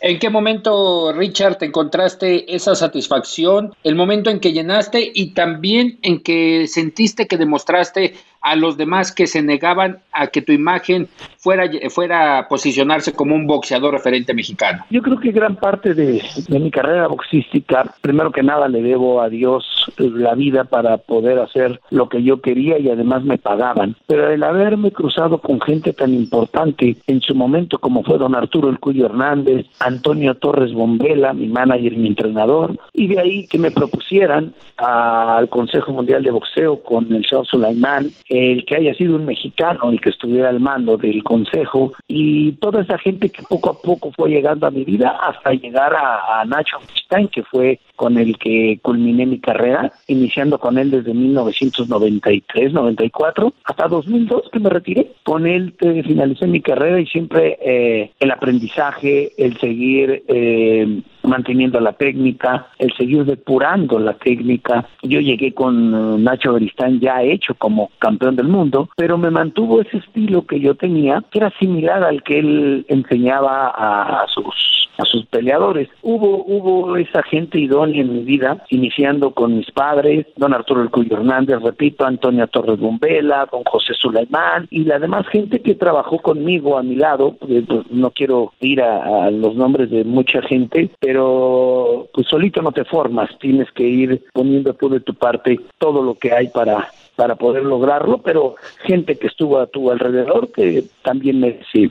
¿En 0.00 0.20
qué 0.20 0.30
momento, 0.30 1.12
Richard, 1.12 1.58
te 1.58 1.66
encontraste 1.66 2.54
esa 2.54 2.76
satisfacción? 2.76 3.74
El 3.82 3.96
momento 3.96 4.30
en 4.30 4.38
que 4.38 4.52
llenaste 4.52 5.10
y 5.12 5.34
también 5.34 5.98
en 6.02 6.22
que 6.22 6.68
sentiste 6.68 7.26
que 7.26 7.36
demostraste 7.36 8.14
a 8.48 8.56
los 8.56 8.78
demás 8.78 9.12
que 9.12 9.26
se 9.26 9.42
negaban 9.42 9.98
a 10.12 10.28
que 10.28 10.40
tu 10.40 10.52
imagen 10.52 11.08
fuera, 11.36 11.70
fuera 11.90 12.38
a 12.38 12.48
posicionarse 12.48 13.12
como 13.12 13.34
un 13.34 13.46
boxeador 13.46 13.92
referente 13.92 14.32
mexicano? 14.32 14.84
Yo 14.90 15.02
creo 15.02 15.20
que 15.20 15.32
gran 15.32 15.56
parte 15.56 15.92
de, 15.92 16.22
mi 16.48 16.70
carrera 16.70 17.08
boxística, 17.08 17.94
primero 18.00 18.32
que 18.32 18.42
nada 18.42 18.68
le 18.68 18.82
debo 18.82 19.20
a 19.20 19.28
Dios 19.28 19.64
la 19.96 20.34
vida 20.34 20.64
para 20.64 20.96
poder 20.96 21.38
hacer 21.38 21.80
lo 21.90 22.08
que 22.08 22.22
yo 22.22 22.40
quería 22.40 22.78
y 22.78 22.88
además 22.88 23.22
me 23.22 23.36
pagaban. 23.36 23.96
Pero 24.06 24.30
el 24.30 24.42
haberme 24.42 24.92
cruzado 24.92 25.38
con 25.38 25.60
gente 25.60 25.92
tan 25.92 26.14
importante 26.14 26.96
en 27.06 27.20
su 27.20 27.34
momento 27.34 27.78
como 27.78 28.02
fue 28.02 28.16
don 28.16 28.34
Arturo 28.34 28.70
El 28.70 28.78
Cuyo 28.78 29.06
Hernández, 29.06 29.66
Antonio 29.80 30.36
Torres 30.36 30.72
Bombela, 30.72 31.34
mi 31.34 31.48
manager 31.48 31.96
mi 31.96 32.08
entrenador, 32.08 32.78
y 32.94 33.08
de 33.08 33.20
ahí 33.20 33.46
que 33.46 33.58
me 33.58 33.70
propusieran 33.70 34.54
al 34.78 35.48
Consejo 35.50 35.92
Mundial 35.92 36.22
de 36.22 36.30
Boxeo 36.30 36.82
con 36.82 37.12
el 37.12 37.24
señor 37.26 37.46
Sulaimán, 37.46 38.10
el 38.38 38.64
que 38.64 38.76
haya 38.76 38.94
sido 38.94 39.16
un 39.16 39.26
mexicano 39.26 39.92
y 39.92 39.98
que 39.98 40.10
estuviera 40.10 40.48
al 40.48 40.60
mando 40.60 40.96
del 40.96 41.24
consejo 41.24 41.92
y 42.06 42.52
toda 42.52 42.82
esa 42.82 42.98
gente 42.98 43.30
que 43.30 43.42
poco 43.42 43.70
a 43.70 43.82
poco 43.82 44.12
fue 44.12 44.30
llegando 44.30 44.66
a 44.66 44.70
mi 44.70 44.84
vida 44.84 45.18
hasta 45.22 45.52
llegar 45.52 45.94
a, 45.94 46.44
Nacho 46.44 46.78
Stein, 46.96 47.28
que 47.28 47.42
fue 47.42 47.80
con 47.96 48.16
el 48.16 48.38
que 48.38 48.78
culminé 48.80 49.26
mi 49.26 49.40
carrera, 49.40 49.92
iniciando 50.06 50.58
con 50.58 50.78
él 50.78 50.90
desde 50.90 51.12
1993, 51.12 52.72
94, 52.72 53.52
hasta 53.64 53.88
2002 53.88 54.50
que 54.52 54.60
me 54.60 54.70
retiré. 54.70 55.12
Con 55.24 55.46
él 55.46 55.74
eh, 55.80 56.02
finalicé 56.04 56.46
mi 56.46 56.60
carrera 56.60 57.00
y 57.00 57.06
siempre 57.06 57.58
eh, 57.60 58.12
el 58.20 58.30
aprendizaje, 58.30 59.32
el 59.36 59.58
seguir 59.58 60.22
eh, 60.28 61.02
manteniendo 61.28 61.80
la 61.80 61.92
técnica, 61.92 62.68
el 62.78 62.92
seguir 62.94 63.24
depurando 63.24 63.98
la 63.98 64.14
técnica. 64.14 64.86
Yo 65.02 65.20
llegué 65.20 65.54
con 65.54 65.94
eh, 65.94 66.18
Nacho 66.18 66.54
Beristán 66.54 67.00
ya 67.00 67.22
hecho 67.22 67.54
como 67.54 67.90
campeón 67.98 68.36
del 68.36 68.48
mundo, 68.48 68.88
pero 68.96 69.18
me 69.18 69.30
mantuvo 69.30 69.80
ese 69.80 69.98
estilo 69.98 70.46
que 70.46 70.60
yo 70.60 70.74
tenía, 70.74 71.22
que 71.30 71.38
era 71.38 71.52
similar 71.58 72.02
al 72.02 72.22
que 72.22 72.38
él 72.38 72.86
enseñaba 72.88 73.68
a 73.68 74.26
sus 74.28 74.77
a 74.98 75.04
sus 75.04 75.24
peleadores. 75.26 75.88
Hubo, 76.02 76.44
hubo 76.44 76.96
esa 76.96 77.22
gente 77.22 77.58
idónea 77.58 78.02
en 78.02 78.12
mi 78.12 78.24
vida, 78.24 78.64
iniciando 78.68 79.30
con 79.30 79.56
mis 79.56 79.70
padres, 79.70 80.26
don 80.36 80.52
Arturo 80.52 80.82
El 80.82 80.90
Cuyo 80.90 81.16
Hernández, 81.16 81.60
repito, 81.62 82.04
Antonia 82.04 82.46
Torres 82.48 82.78
Bombela, 82.78 83.48
don 83.50 83.62
José 83.64 83.94
Sulaimán 83.94 84.66
y 84.70 84.84
la 84.84 84.98
demás 84.98 85.26
gente 85.28 85.60
que 85.60 85.74
trabajó 85.74 86.18
conmigo 86.18 86.76
a 86.76 86.82
mi 86.82 86.96
lado, 86.96 87.36
pues, 87.38 87.64
no 87.90 88.10
quiero 88.10 88.52
ir 88.60 88.82
a, 88.82 89.30
los 89.30 89.54
nombres 89.54 89.90
de 89.90 90.04
mucha 90.04 90.42
gente, 90.42 90.90
pero 91.00 92.08
pues 92.12 92.26
solito 92.26 92.60
no 92.60 92.72
te 92.72 92.84
formas, 92.84 93.30
tienes 93.38 93.70
que 93.72 93.84
ir 93.84 94.22
poniendo 94.32 94.74
tú 94.74 94.88
de 94.88 95.00
tu 95.00 95.14
parte 95.14 95.58
todo 95.78 96.02
lo 96.02 96.14
que 96.14 96.32
hay 96.32 96.48
para 96.48 96.88
para 97.16 97.34
poder 97.34 97.64
lograrlo, 97.64 98.18
pero 98.18 98.54
gente 98.84 99.16
que 99.16 99.26
estuvo 99.26 99.58
a 99.58 99.66
tu 99.66 99.90
alrededor 99.90 100.52
que 100.52 100.84
también 101.02 101.40
merece 101.40 101.90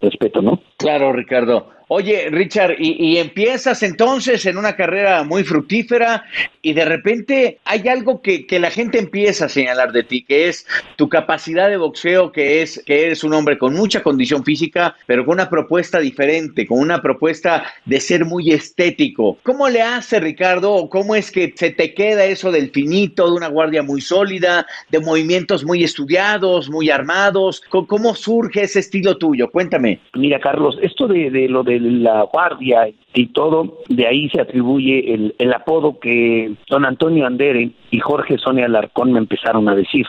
respeto, 0.00 0.40
¿no? 0.40 0.60
Claro, 0.82 1.12
Ricardo. 1.12 1.72
Oye, 1.94 2.30
Richard, 2.30 2.76
y, 2.78 3.18
empiezas 3.18 3.82
entonces 3.82 4.46
en 4.46 4.56
una 4.56 4.76
carrera 4.76 5.24
muy 5.24 5.44
fructífera 5.44 6.24
y 6.62 6.72
de 6.72 6.86
repente 6.86 7.58
hay 7.66 7.86
algo 7.86 8.22
que, 8.22 8.46
la 8.58 8.70
gente 8.70 8.98
empieza 8.98 9.44
a 9.44 9.48
señalar 9.50 9.92
de 9.92 10.02
ti, 10.02 10.24
que 10.24 10.48
es 10.48 10.66
tu 10.96 11.10
capacidad 11.10 11.68
de 11.68 11.76
boxeo, 11.76 12.32
que 12.32 12.62
es 12.62 12.82
que 12.86 13.04
eres 13.04 13.24
un 13.24 13.34
hombre 13.34 13.58
con 13.58 13.74
mucha 13.74 14.02
condición 14.02 14.42
física, 14.42 14.96
pero 15.04 15.26
con 15.26 15.34
una 15.34 15.50
propuesta 15.50 15.98
diferente, 15.98 16.66
con 16.66 16.78
una 16.78 17.02
propuesta 17.02 17.64
de 17.84 18.00
ser 18.00 18.24
muy 18.24 18.52
estético. 18.52 19.36
¿Cómo 19.42 19.68
le 19.68 19.82
hace, 19.82 20.18
Ricardo? 20.18 20.88
¿Cómo 20.88 21.14
es 21.14 21.30
que 21.30 21.52
se 21.54 21.72
te 21.72 21.92
queda 21.92 22.24
eso 22.24 22.50
del 22.50 22.70
finito, 22.70 23.26
de 23.26 23.36
una 23.36 23.48
guardia 23.48 23.82
muy 23.82 24.00
sólida, 24.00 24.66
de 24.88 25.00
movimientos 25.00 25.62
muy 25.62 25.84
estudiados, 25.84 26.70
muy 26.70 26.88
armados? 26.88 27.60
¿Cómo, 27.68 28.14
surge 28.14 28.62
ese 28.62 28.78
estilo 28.78 29.18
tuyo? 29.18 29.50
Cuéntame. 29.50 30.00
Mira, 30.14 30.40
Carlos, 30.40 30.71
esto 30.80 31.06
de, 31.06 31.30
de 31.30 31.48
lo 31.48 31.62
de 31.62 31.80
la 31.80 32.22
guardia 32.22 32.88
y 33.14 33.26
todo, 33.26 33.78
de 33.88 34.06
ahí 34.06 34.28
se 34.30 34.40
atribuye 34.40 35.14
el, 35.14 35.34
el 35.38 35.52
apodo 35.52 35.98
que 35.98 36.52
don 36.68 36.84
Antonio 36.84 37.26
Andere 37.26 37.70
y 37.90 37.98
Jorge 38.00 38.38
Sonia 38.38 38.66
Alarcón 38.66 39.12
me 39.12 39.18
empezaron 39.18 39.68
a 39.68 39.74
decir. 39.74 40.06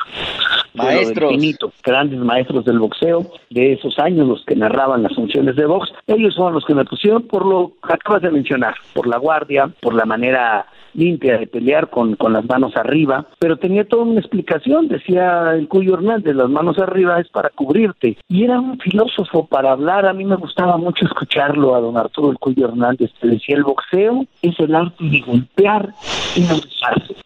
Maestros. 0.74 1.74
grandes 1.84 2.20
maestros 2.20 2.66
del 2.66 2.80
boxeo, 2.80 3.32
de 3.50 3.74
esos 3.74 4.00
años, 4.00 4.28
los 4.28 4.44
que 4.46 4.56
narraban 4.56 5.04
las 5.04 5.14
funciones 5.14 5.56
de 5.56 5.66
box, 5.66 5.92
ellos 6.08 6.34
son 6.34 6.54
los 6.54 6.66
que 6.66 6.74
me 6.74 6.86
pusieron 6.86 7.24
por 7.24 7.46
lo 7.46 7.74
que 7.86 7.94
acabas 7.94 8.24
de 8.24 8.32
mencionar, 8.32 8.76
por 8.94 9.06
la 9.08 9.18
guardia, 9.18 9.70
por 9.82 9.94
la 9.94 10.06
manera 10.06 10.66
limpia 10.94 11.38
de 11.38 11.48
pelear 11.48 11.90
con, 11.90 12.16
con 12.16 12.34
las 12.34 12.46
manos 12.46 12.76
arriba, 12.76 13.26
pero 13.40 13.58
tenía 13.58 13.86
toda 13.86 14.04
una 14.04 14.20
explicación, 14.20 14.88
decía 14.88 15.54
el 15.54 15.68
Cuyo 15.68 15.96
Hernández, 15.96 16.36
las 16.36 16.50
manos 16.50 16.78
arriba 16.80 17.20
es 17.20 17.30
para 17.30 17.50
cubrirte. 17.50 18.18
Y 18.28 18.44
era 18.44 18.60
un 18.60 18.80
filósofo 18.80 19.48
para 19.48 19.72
hablar, 19.72 20.06
a 20.06 20.14
mí 20.14 20.24
me 20.24 20.36
gustaba 20.36 20.78
mucho 20.78 21.06
escucharlo 21.06 21.76
a 21.76 21.80
don 21.80 21.98
Arturo 21.98 22.32
el 22.32 22.38
Cuyo 22.38 22.68
Hernández, 22.68 22.93
que 22.98 23.10
decía 23.22 23.56
el 23.56 23.64
boxeo 23.64 24.26
es 24.42 24.60
el 24.60 24.76
arte 24.76 25.04
de 25.04 25.20
golpear 25.22 25.94
y 26.36 26.42
no 26.42 26.60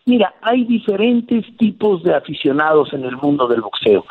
Mira, 0.08 0.34
hay 0.42 0.64
diferentes 0.64 1.46
tipos 1.58 2.02
de 2.02 2.16
aficionados 2.16 2.94
en 2.94 3.04
el 3.04 3.18
mundo 3.18 3.46
del 3.46 3.60
boxeo. 3.60 4.06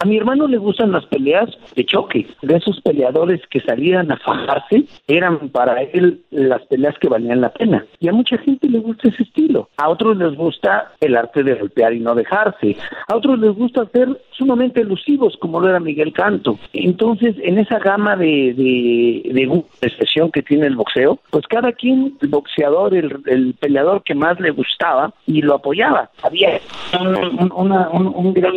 A 0.00 0.04
mi 0.04 0.16
hermano 0.16 0.48
le 0.48 0.58
gustan 0.58 0.90
las 0.90 1.06
peleas 1.06 1.48
de 1.76 1.84
choque, 1.84 2.26
de 2.42 2.56
esos 2.56 2.80
peleadores 2.80 3.40
que 3.48 3.60
salían 3.60 4.10
a 4.10 4.16
fajarse, 4.16 4.86
eran 5.06 5.50
para 5.50 5.82
él 5.82 6.22
las 6.32 6.62
peleas 6.62 6.98
que 6.98 7.08
valían 7.08 7.42
la 7.42 7.52
pena. 7.52 7.86
Y 8.00 8.08
a 8.08 8.12
mucha 8.12 8.38
gente 8.38 8.68
le 8.68 8.80
gusta 8.80 9.08
ese 9.08 9.22
estilo. 9.22 9.68
A 9.76 9.88
otros 9.88 10.16
les 10.16 10.34
gusta 10.34 10.90
el 11.00 11.16
arte 11.16 11.44
de 11.44 11.54
golpear 11.54 11.92
y 11.92 12.00
no 12.00 12.16
dejarse. 12.16 12.76
A 13.06 13.14
otros 13.14 13.38
les 13.38 13.54
gusta 13.54 13.86
ser 13.92 14.20
sumamente 14.32 14.80
elusivos, 14.80 15.36
como 15.36 15.60
lo 15.60 15.68
era 15.68 15.78
Miguel 15.78 16.12
Canto. 16.12 16.58
Entonces, 16.72 17.36
en 17.40 17.58
esa 17.58 17.78
gama 17.78 18.16
de, 18.16 18.52
de, 18.56 19.64
expresión 19.80 20.32
que 20.32 20.42
tiene 20.42 20.66
el 20.66 20.74
boxeo, 20.74 21.20
pues 21.30 21.46
cada 21.46 21.70
quien, 21.70 22.16
el 22.20 22.28
boxeador, 22.28 22.94
el 22.94 23.54
peleador 23.60 24.02
que 24.02 24.16
más 24.16 24.40
le 24.40 24.50
gustaba 24.50 25.14
y 25.26 25.42
lo 25.42 25.54
apoyaba. 25.54 26.10
Había 26.22 26.60
un, 26.98 27.52
un 27.52 28.34
gran 28.34 28.52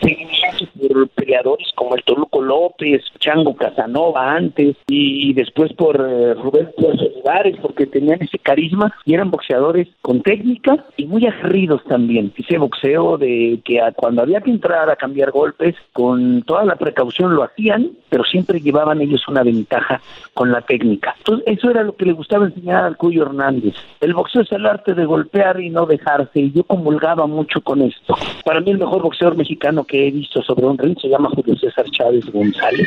seguimiento 0.00 0.39
por 0.68 1.08
peleadores 1.08 1.68
como 1.74 1.94
el 1.94 2.02
Toluco 2.04 2.40
López, 2.42 3.02
Chango 3.18 3.54
Casanova 3.54 4.32
antes 4.32 4.76
y, 4.88 5.32
después 5.34 5.72
por 5.72 5.96
eh, 5.96 6.34
Rubén 6.34 6.70
Olivares 6.76 7.56
porque 7.60 7.86
tenían 7.86 8.22
ese 8.22 8.38
carisma 8.38 8.94
y 9.04 9.14
eran 9.14 9.30
boxeadores 9.30 9.88
con 10.02 10.22
técnica 10.22 10.84
y 10.96 11.06
muy 11.06 11.26
aguerridos 11.26 11.82
también. 11.84 12.32
Ese 12.36 12.58
boxeo 12.58 13.18
de 13.18 13.60
que 13.64 13.80
cuando 13.96 14.22
había 14.22 14.40
que 14.40 14.50
entrar 14.50 14.90
a 14.90 14.96
cambiar 14.96 15.30
golpes 15.30 15.74
con 15.92 16.42
toda 16.42 16.64
la 16.64 16.76
precaución 16.76 17.34
lo 17.34 17.44
hacían, 17.44 17.90
pero 18.08 18.24
siempre 18.24 18.60
llevaban 18.60 19.00
ellos 19.00 19.26
una 19.28 19.42
ventaja 19.42 20.00
con 20.34 20.50
la 20.50 20.60
técnica. 20.62 21.14
Entonces 21.18 21.44
eso 21.46 21.70
era 21.70 21.82
lo 21.82 21.94
que 21.96 22.06
le 22.06 22.12
gustaba 22.12 22.46
enseñar 22.46 22.84
al 22.84 22.96
Cuyo 22.96 23.22
Hernández. 23.22 23.74
El 24.00 24.14
boxeo 24.14 24.42
es 24.42 24.52
el 24.52 24.66
arte 24.66 24.94
de 24.94 25.04
golpear 25.04 25.60
y 25.60 25.70
no 25.70 25.86
dejarse 25.86 26.40
y 26.40 26.52
yo 26.52 26.64
comulgaba 26.64 27.26
mucho 27.26 27.60
con 27.60 27.82
esto. 27.82 28.16
Para 28.44 28.60
mí 28.60 28.70
el 28.70 28.78
mejor 28.78 29.02
boxeador 29.02 29.36
mexicano 29.36 29.84
que 29.84 30.08
he 30.08 30.10
visto 30.10 30.42
sobre 30.50 30.66
un 30.66 30.78
ring 30.78 30.98
se 31.00 31.08
llama 31.08 31.30
Julio 31.30 31.56
César 31.56 31.84
Chávez 31.92 32.24
González, 32.32 32.86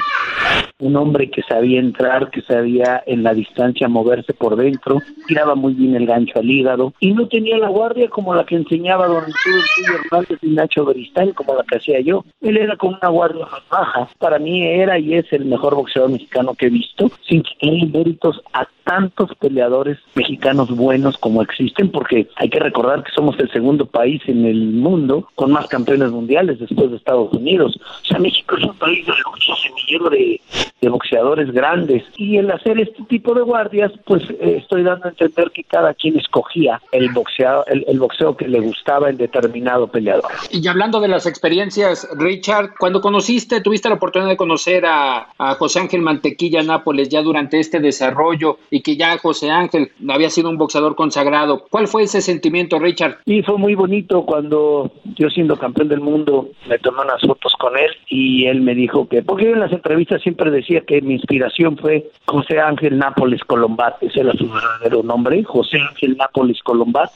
un 0.79 0.97
hombre 0.97 1.29
que 1.29 1.41
sabía 1.43 1.79
entrar, 1.79 2.29
que 2.29 2.41
sabía 2.41 3.01
en 3.05 3.23
la 3.23 3.33
distancia 3.33 3.87
moverse 3.87 4.33
por 4.33 4.57
dentro, 4.57 4.99
tiraba 5.27 5.55
muy 5.55 5.73
bien 5.73 5.95
el 5.95 6.05
gancho 6.05 6.39
al 6.39 6.49
hígado 6.49 6.93
y 6.99 7.13
no 7.13 7.25
tenía 7.29 7.57
la 7.57 7.69
guardia 7.69 8.09
como 8.09 8.35
la 8.35 8.45
que 8.45 8.55
enseñaba 8.55 9.07
don 9.07 9.23
Arturo 9.23 9.97
Hernández 10.03 10.39
y 10.41 10.49
Nacho 10.49 10.83
Beristán, 10.83 11.31
como 11.31 11.55
la 11.55 11.63
que 11.63 11.77
hacía 11.77 12.01
yo. 12.01 12.25
Él 12.41 12.57
era 12.57 12.75
con 12.75 12.95
una 12.95 13.07
guardia 13.07 13.45
más 13.45 13.61
baja. 13.69 14.09
Para 14.19 14.39
mí 14.39 14.61
era 14.61 14.99
y 14.99 15.13
es 15.13 15.31
el 15.31 15.45
mejor 15.45 15.75
boxeador 15.75 16.11
mexicano 16.11 16.53
que 16.55 16.65
he 16.65 16.69
visto, 16.69 17.09
sin 17.25 17.43
quitarle 17.43 17.85
méritos 17.85 18.41
a 18.51 18.67
tantos 18.83 19.33
peleadores 19.35 19.97
mexicanos 20.15 20.69
buenos 20.69 21.17
como 21.17 21.41
existen, 21.41 21.89
porque 21.89 22.27
hay 22.35 22.49
que 22.49 22.59
recordar 22.59 23.03
que 23.03 23.11
somos 23.11 23.39
el 23.39 23.49
segundo 23.51 23.85
país 23.85 24.21
en 24.27 24.45
el 24.45 24.73
mundo 24.73 25.29
con 25.35 25.51
más 25.51 25.67
campeones 25.67 26.11
mundiales 26.11 26.59
después 26.59 26.91
de 26.91 26.97
Estados 26.97 27.31
Unidos. 27.33 27.79
O 28.03 28.05
sea, 28.05 28.19
México 28.19 28.55
es 28.57 28.63
un 28.63 28.75
país 28.75 29.05
de 29.05 29.13
lucha 29.13 29.53
semillero 29.61 30.09
de, 30.09 30.41
boxeadores 30.89 31.49
grandes. 31.51 32.03
Y 32.17 32.37
el 32.37 32.51
hacer 32.51 32.79
este 32.79 33.01
tipo 33.03 33.33
de 33.33 33.41
guardias, 33.41 33.91
pues 34.05 34.21
eh, 34.29 34.57
estoy 34.61 34.83
dando 34.83 35.05
a 35.05 35.09
entender 35.09 35.49
que 35.51 35.63
cada 35.63 35.93
quien 35.93 36.19
escogía 36.19 36.81
el 36.91 37.09
boxeo, 37.09 37.65
el, 37.67 37.97
boxeo 37.97 38.35
que 38.35 38.47
le 38.47 38.59
gustaba 38.59 39.09
en 39.09 39.17
determinado 39.17 39.87
peleador. 39.87 40.29
Y 40.51 40.67
hablando 40.67 40.99
de 40.99 41.07
las 41.07 41.25
experiencias, 41.25 42.07
Richard, 42.17 42.71
cuando 42.77 42.99
conociste, 42.99 43.61
tuviste 43.61 43.87
la 43.87 43.95
oportunidad 43.95 44.29
de 44.29 44.37
conocer 44.37 44.85
a 44.85 45.25
José 45.57 45.79
Ángel 45.79 46.01
Mantequilla 46.01 46.61
Nápoles 46.61 47.09
ya 47.09 47.21
durante 47.21 47.59
este 47.59 47.79
desarrollo, 47.79 48.57
y 48.73 48.81
que 48.81 48.97
ya 48.97 49.19
José 49.19 49.51
Ángel 49.51 49.91
había 50.09 50.31
sido 50.31 50.49
un 50.49 50.57
boxeador 50.57 50.95
consagrado. 50.95 51.63
¿Cuál 51.69 51.87
fue 51.87 52.03
ese 52.03 52.21
sentimiento, 52.21 52.79
Richard? 52.79 53.19
Y 53.25 53.43
fue 53.43 53.59
muy 53.59 53.75
bonito 53.75 54.25
cuando 54.25 54.91
yo 55.15 55.29
siendo 55.29 55.57
campeón 55.57 55.89
del 55.89 55.99
mundo 55.99 56.49
me 56.67 56.79
tomé 56.79 57.01
unas 57.01 57.21
fotos 57.21 57.53
con 57.59 57.77
él 57.77 57.91
y 58.09 58.45
él 58.47 58.61
me 58.61 58.73
dijo 58.73 59.07
que, 59.07 59.21
porque 59.21 59.51
en 59.51 59.59
las 59.59 59.71
entrevistas 59.71 60.23
siempre 60.23 60.49
decía 60.49 60.81
que 60.81 61.01
mi 61.01 61.13
inspiración 61.13 61.77
fue 61.77 62.09
José 62.25 62.59
Ángel 62.59 62.97
Nápoles 62.97 63.43
Colombat, 63.43 64.01
ese 64.01 64.21
era 64.21 64.33
su 64.33 64.49
verdadero 64.49 65.03
nombre, 65.03 65.43
José 65.43 65.77
Ángel 65.79 66.17
Nápoles 66.17 66.63
Colombat, 66.63 67.11